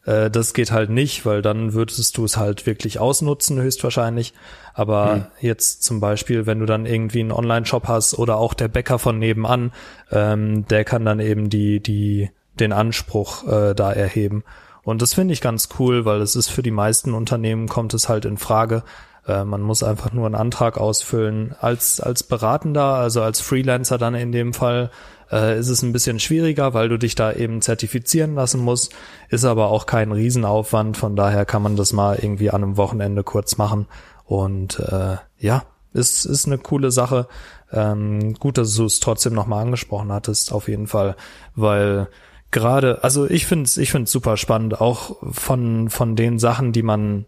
[0.04, 4.34] äh, das geht halt nicht, weil dann würdest du es halt wirklich ausnutzen, höchstwahrscheinlich.
[4.74, 5.26] Aber hm.
[5.40, 9.18] jetzt zum Beispiel, wenn du dann irgendwie einen Online-Shop hast oder auch der Bäcker von
[9.18, 9.72] nebenan,
[10.10, 14.44] ähm, der kann dann eben die, die, den Anspruch äh, da erheben.
[14.84, 18.08] Und das finde ich ganz cool, weil es ist für die meisten Unternehmen kommt es
[18.08, 18.82] halt in Frage.
[19.26, 21.54] Äh, man muss einfach nur einen Antrag ausfüllen.
[21.60, 24.90] Als, als Beratender, also als Freelancer dann in dem Fall,
[25.32, 28.94] äh, ist es ein bisschen schwieriger, weil du dich da eben zertifizieren lassen musst,
[29.30, 33.24] ist aber auch kein Riesenaufwand, von daher kann man das mal irgendwie an einem Wochenende
[33.24, 33.86] kurz machen.
[34.24, 37.26] Und äh, ja, ist, ist eine coole Sache.
[37.72, 41.16] Ähm, gut, dass du es trotzdem nochmal angesprochen hattest, auf jeden Fall,
[41.54, 42.08] weil
[42.50, 46.82] gerade, also ich finde es ich find's super spannend, auch von, von den Sachen, die
[46.82, 47.24] man,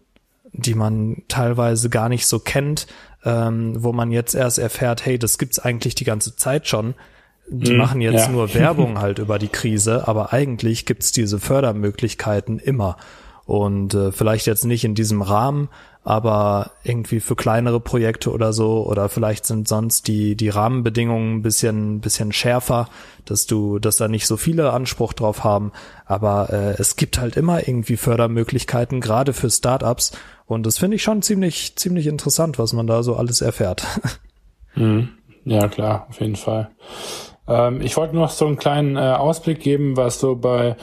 [0.53, 2.85] die man teilweise gar nicht so kennt,
[3.23, 6.93] ähm, wo man jetzt erst erfährt, hey, das gibt's eigentlich die ganze Zeit schon
[7.47, 8.31] die mhm, machen jetzt ja.
[8.31, 12.97] nur Werbung halt über die Krise, aber eigentlich gibt's diese Fördermöglichkeiten immer.
[13.45, 15.69] Und äh, vielleicht jetzt nicht in diesem Rahmen,
[16.03, 21.41] aber irgendwie für kleinere Projekte oder so, oder vielleicht sind sonst die, die Rahmenbedingungen ein
[21.41, 22.87] bisschen, bisschen schärfer,
[23.25, 25.71] dass du, dass da nicht so viele Anspruch drauf haben.
[26.05, 30.11] Aber äh, es gibt halt immer irgendwie Fördermöglichkeiten, gerade für Startups.
[30.45, 33.85] Und das finde ich schon ziemlich, ziemlich interessant, was man da so alles erfährt.
[34.75, 35.09] Mhm.
[35.47, 36.71] Ja, klar, auf jeden Fall.
[37.47, 40.75] Ähm, ich wollte noch so einen kleinen äh, Ausblick geben, was so bei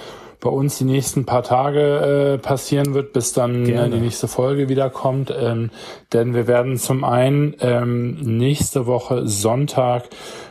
[0.42, 4.68] bei uns die nächsten paar Tage äh, passieren wird, bis dann äh, die nächste Folge
[4.68, 5.32] wiederkommt.
[5.34, 5.70] Ähm,
[6.12, 10.08] denn wir werden zum einen ähm, nächste Woche Sonntag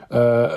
[0.09, 0.47] äh,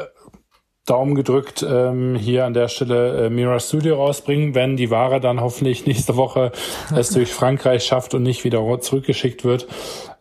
[0.87, 5.41] Daumen gedrückt ähm, hier an der Stelle äh, Mira Studio rausbringen, wenn die Ware dann
[5.41, 6.53] hoffentlich nächste Woche
[6.95, 9.67] es durch Frankreich schafft und nicht wieder zurückgeschickt wird.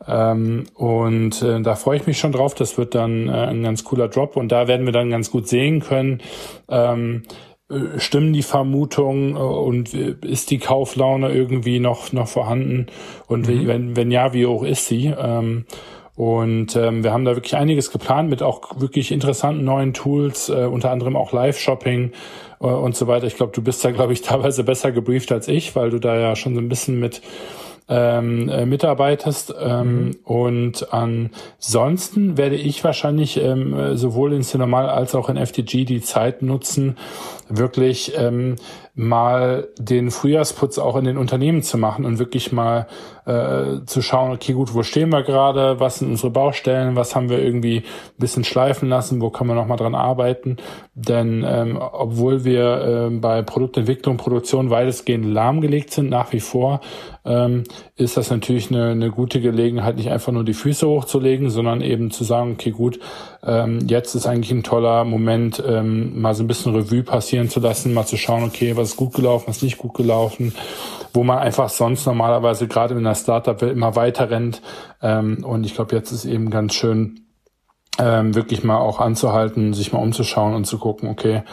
[0.07, 2.55] Ähm, und äh, da freue ich mich schon drauf.
[2.55, 5.47] Das wird dann äh, ein ganz cooler Drop und da werden wir dann ganz gut
[5.47, 6.21] sehen können,
[6.69, 7.23] ähm,
[7.69, 12.87] äh, stimmen die Vermutungen äh, und äh, ist die Kauflaune irgendwie noch noch vorhanden
[13.27, 13.67] und mhm.
[13.67, 15.13] wenn wenn ja, wie hoch ist sie?
[15.17, 15.65] Ähm,
[16.15, 20.65] und ähm, wir haben da wirklich einiges geplant mit auch wirklich interessanten neuen Tools, äh,
[20.65, 22.11] unter anderem auch Live-Shopping
[22.61, 23.25] äh, und so weiter.
[23.25, 26.15] Ich glaube, du bist da, glaube ich, teilweise besser gebrieft als ich, weil du da
[26.15, 27.21] ja schon so ein bisschen mit
[27.89, 29.55] ähm, äh, mitarbeitest.
[29.59, 30.15] Ähm, mhm.
[30.23, 36.43] Und ansonsten werde ich wahrscheinlich ähm, sowohl in Cinemal als auch in FTG die Zeit
[36.43, 36.97] nutzen,
[37.49, 38.55] wirklich ähm,
[38.95, 42.85] mal den Frühjahrsputz auch in den Unternehmen zu machen und wirklich mal
[43.25, 47.29] äh, zu schauen, okay, gut, wo stehen wir gerade, was sind unsere Baustellen, was haben
[47.29, 50.57] wir irgendwie ein bisschen schleifen lassen, wo kann man nochmal dran arbeiten.
[50.93, 56.81] Denn ähm, obwohl wir äh, bei Produktentwicklung, Produktion weitestgehend lahmgelegt sind, nach wie vor,
[57.25, 57.63] ähm,
[57.95, 62.11] ist das natürlich eine, eine gute Gelegenheit, nicht einfach nur die Füße hochzulegen, sondern eben
[62.11, 62.99] zu sagen, okay, gut,
[63.45, 67.59] ähm, jetzt ist eigentlich ein toller Moment, ähm, mal so ein bisschen Revue passieren zu
[67.59, 70.53] lassen, mal zu schauen, okay, was ist gut gelaufen, was ist nicht gut gelaufen,
[71.13, 74.61] wo man einfach sonst normalerweise gerade in der Startup-Welt immer weiter rennt.
[75.01, 77.19] Ähm, und ich glaube, jetzt ist eben ganz schön,
[77.99, 81.43] ähm, wirklich mal auch anzuhalten, sich mal umzuschauen und zu gucken, okay,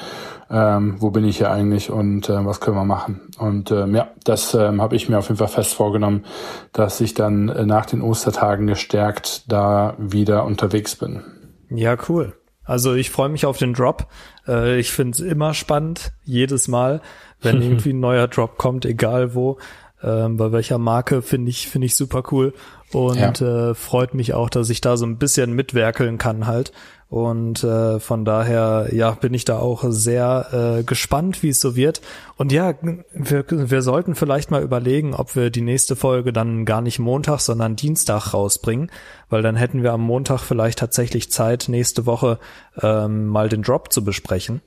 [0.50, 3.20] ähm, wo bin ich hier eigentlich und äh, was können wir machen.
[3.38, 6.24] Und ähm, ja, das ähm, habe ich mir auf jeden Fall fest vorgenommen,
[6.72, 11.22] dass ich dann äh, nach den Ostertagen gestärkt da wieder unterwegs bin.
[11.70, 12.34] Ja, cool.
[12.64, 14.06] Also ich freue mich auf den Drop.
[14.46, 17.00] Äh, ich finde es immer spannend, jedes Mal,
[17.40, 19.58] wenn irgendwie ein neuer Drop kommt, egal wo.
[20.02, 22.54] Ähm, bei welcher Marke finde ich finde ich super cool
[22.92, 23.70] und ja.
[23.70, 26.72] äh, freut mich auch, dass ich da so ein bisschen mitwerkeln kann halt
[27.10, 31.74] und äh, von daher, ja, bin ich da auch sehr äh, gespannt, wie es so
[31.74, 32.00] wird.
[32.36, 32.74] Und ja,
[33.12, 37.40] wir, wir sollten vielleicht mal überlegen, ob wir die nächste Folge dann gar nicht Montag,
[37.40, 38.92] sondern Dienstag rausbringen,
[39.28, 42.38] weil dann hätten wir am Montag vielleicht tatsächlich Zeit, nächste Woche
[42.80, 44.60] ähm, mal den Drop zu besprechen.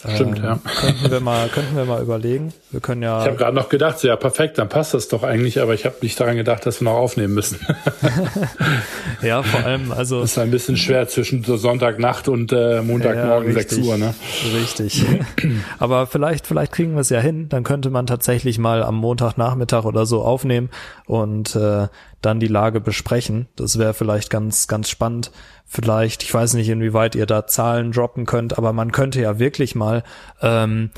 [0.00, 0.58] Stimmt, ähm, ja.
[0.80, 2.52] Könnten wir mal, könnten wir mal überlegen.
[2.70, 3.20] Wir können ja.
[3.20, 5.86] Ich habe gerade noch gedacht, so, ja perfekt, dann passt das doch eigentlich, aber ich
[5.86, 7.58] habe nicht daran gedacht, dass wir noch aufnehmen müssen.
[9.22, 10.20] ja, vor allem, also.
[10.20, 14.14] Das ist ein bisschen schwer zwischen so Sonntagnacht und äh, Montagmorgen ja, 6 Uhr, ne?
[14.54, 15.02] Richtig.
[15.78, 17.48] aber vielleicht, vielleicht kriegen wir es ja hin.
[17.48, 20.68] Dann könnte man tatsächlich mal am Montagnachmittag oder so aufnehmen
[21.06, 21.88] und äh,
[22.22, 23.46] dann die Lage besprechen.
[23.56, 25.30] Das wäre vielleicht ganz, ganz spannend
[25.66, 29.74] vielleicht, ich weiß nicht, inwieweit ihr da Zahlen droppen könnt, aber man könnte ja wirklich
[29.74, 30.04] mal
[30.40, 30.90] ähm,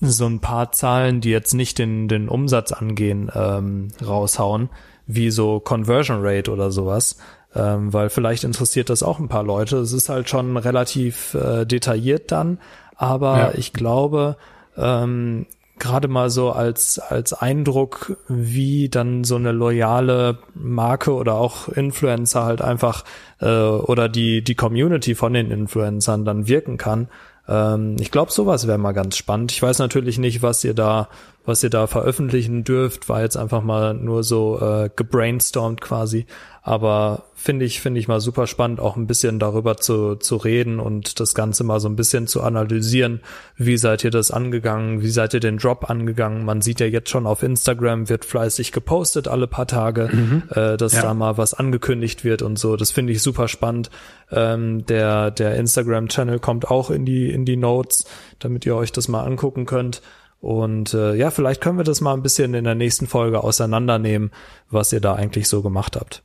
[0.00, 4.70] so ein paar Zahlen, die jetzt nicht den, den Umsatz angehen, ähm, raushauen,
[5.06, 7.16] wie so Conversion Rate oder sowas.
[7.54, 9.76] Ähm, weil vielleicht interessiert das auch ein paar Leute.
[9.78, 12.58] Es ist halt schon relativ äh, detailliert dann,
[12.96, 13.52] aber ja.
[13.54, 14.36] ich glaube,
[14.76, 15.46] ähm,
[15.82, 22.44] gerade mal so als, als Eindruck, wie dann so eine loyale Marke oder auch Influencer
[22.44, 23.04] halt einfach
[23.40, 27.08] äh, oder die, die Community von den Influencern dann wirken kann.
[27.48, 29.50] Ähm, ich glaube, sowas wäre mal ganz spannend.
[29.50, 31.08] Ich weiß natürlich nicht, was ihr da,
[31.44, 36.26] was ihr da veröffentlichen dürft, war jetzt einfach mal nur so äh, gebrainstormt quasi.
[36.64, 40.78] Aber finde ich, finde ich mal super spannend, auch ein bisschen darüber zu, zu reden
[40.78, 43.20] und das Ganze mal so ein bisschen zu analysieren.
[43.56, 45.02] Wie seid ihr das angegangen?
[45.02, 46.44] Wie seid ihr den Drop angegangen?
[46.44, 50.42] Man sieht ja jetzt schon auf Instagram wird fleißig gepostet alle paar Tage, mhm.
[50.50, 51.02] äh, dass ja.
[51.02, 52.76] da mal was angekündigt wird und so.
[52.76, 53.90] Das finde ich super spannend.
[54.30, 58.04] Ähm, der, der Instagram-Channel kommt auch in die, in die Notes,
[58.38, 60.00] damit ihr euch das mal angucken könnt.
[60.42, 64.32] Und äh, ja, vielleicht können wir das mal ein bisschen in der nächsten Folge auseinandernehmen,
[64.68, 66.24] was ihr da eigentlich so gemacht habt.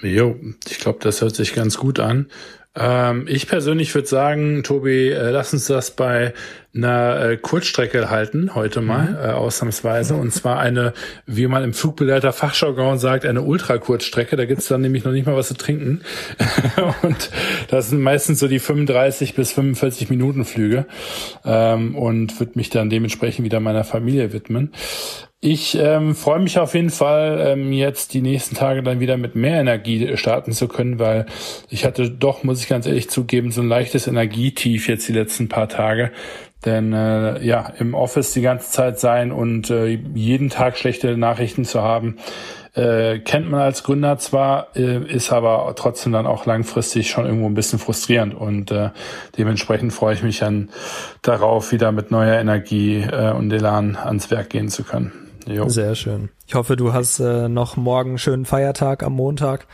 [0.00, 0.34] Jo,
[0.66, 2.30] ich glaube, das hört sich ganz gut an.
[2.76, 6.32] Ähm, ich persönlich würde sagen, Tobi, äh, lass uns das bei
[6.72, 9.16] einer äh, Kurzstrecke halten, heute mal, mhm.
[9.16, 10.14] äh, ausnahmsweise.
[10.14, 10.92] Und zwar eine,
[11.26, 14.36] wie man im Flugbegleiter Fachjargon sagt, eine Ultrakurzstrecke.
[14.36, 16.02] Da gibt's dann nämlich noch nicht mal was zu trinken.
[17.02, 17.30] und
[17.68, 20.86] das sind meistens so die 35 bis 45 Minuten Flüge.
[21.44, 24.72] Ähm, und würde mich dann dementsprechend wieder meiner Familie widmen.
[25.42, 29.36] Ich ähm, freue mich auf jeden Fall, ähm, jetzt die nächsten Tage dann wieder mit
[29.36, 31.24] mehr Energie starten zu können, weil
[31.70, 35.48] ich hatte doch, muss ich ganz ehrlich zugeben, so ein leichtes Energietief jetzt die letzten
[35.48, 36.12] paar Tage.
[36.66, 41.64] Denn äh, ja, im Office die ganze Zeit sein und äh, jeden Tag schlechte Nachrichten
[41.64, 42.18] zu haben,
[42.74, 47.46] äh, kennt man als Gründer zwar, äh, ist aber trotzdem dann auch langfristig schon irgendwo
[47.46, 48.90] ein bisschen frustrierend und äh,
[49.38, 50.68] dementsprechend freue ich mich dann
[51.22, 55.29] darauf, wieder mit neuer Energie äh, und Elan ans Werk gehen zu können.
[55.46, 55.68] Jo.
[55.68, 56.30] Sehr schön.
[56.46, 59.66] Ich hoffe, du hast äh, noch morgen schönen Feiertag am Montag.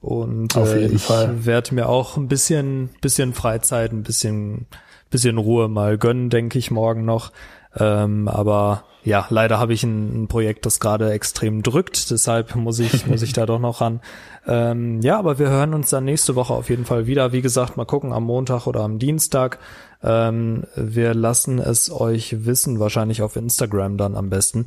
[0.00, 4.66] Und Auf jeden äh, ich werde mir auch ein bisschen, bisschen Freizeit, ein bisschen,
[5.08, 7.32] bisschen Ruhe mal gönnen, denke ich, morgen noch.
[7.76, 12.78] Ähm, aber ja, leider habe ich ein, ein Projekt, das gerade extrem drückt, deshalb muss
[12.78, 14.00] ich, muss ich da doch noch ran.
[14.46, 17.32] Ähm, ja, aber wir hören uns dann nächste Woche auf jeden Fall wieder.
[17.32, 19.58] Wie gesagt, mal gucken, am Montag oder am Dienstag.
[20.02, 24.64] Ähm, wir lassen es euch wissen, wahrscheinlich auf Instagram dann am besten.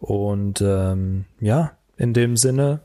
[0.00, 2.80] Und ähm, ja, in dem Sinne,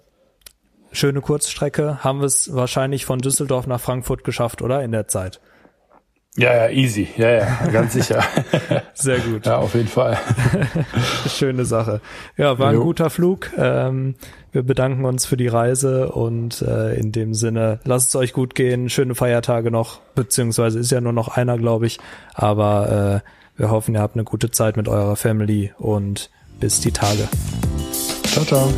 [0.92, 2.04] schöne Kurzstrecke.
[2.04, 4.84] Haben wir es wahrscheinlich von Düsseldorf nach Frankfurt geschafft, oder?
[4.84, 5.40] In der Zeit.
[6.38, 7.08] Ja, ja, easy.
[7.16, 8.22] Ja, ja, ganz sicher.
[8.94, 9.46] Sehr gut.
[9.46, 10.18] Ja, auf jeden Fall.
[11.30, 12.02] Schöne Sache.
[12.36, 12.84] Ja, war ein jo.
[12.84, 13.52] guter Flug.
[13.58, 14.16] Ähm,
[14.52, 18.54] wir bedanken uns für die Reise und äh, in dem Sinne, lasst es euch gut
[18.54, 18.90] gehen.
[18.90, 22.00] Schöne Feiertage noch, beziehungsweise ist ja nur noch einer, glaube ich.
[22.34, 26.30] Aber äh, wir hoffen, ihr habt eine gute Zeit mit eurer Family und
[26.60, 27.28] bis die Tage.
[28.24, 28.74] Ciao, ciao.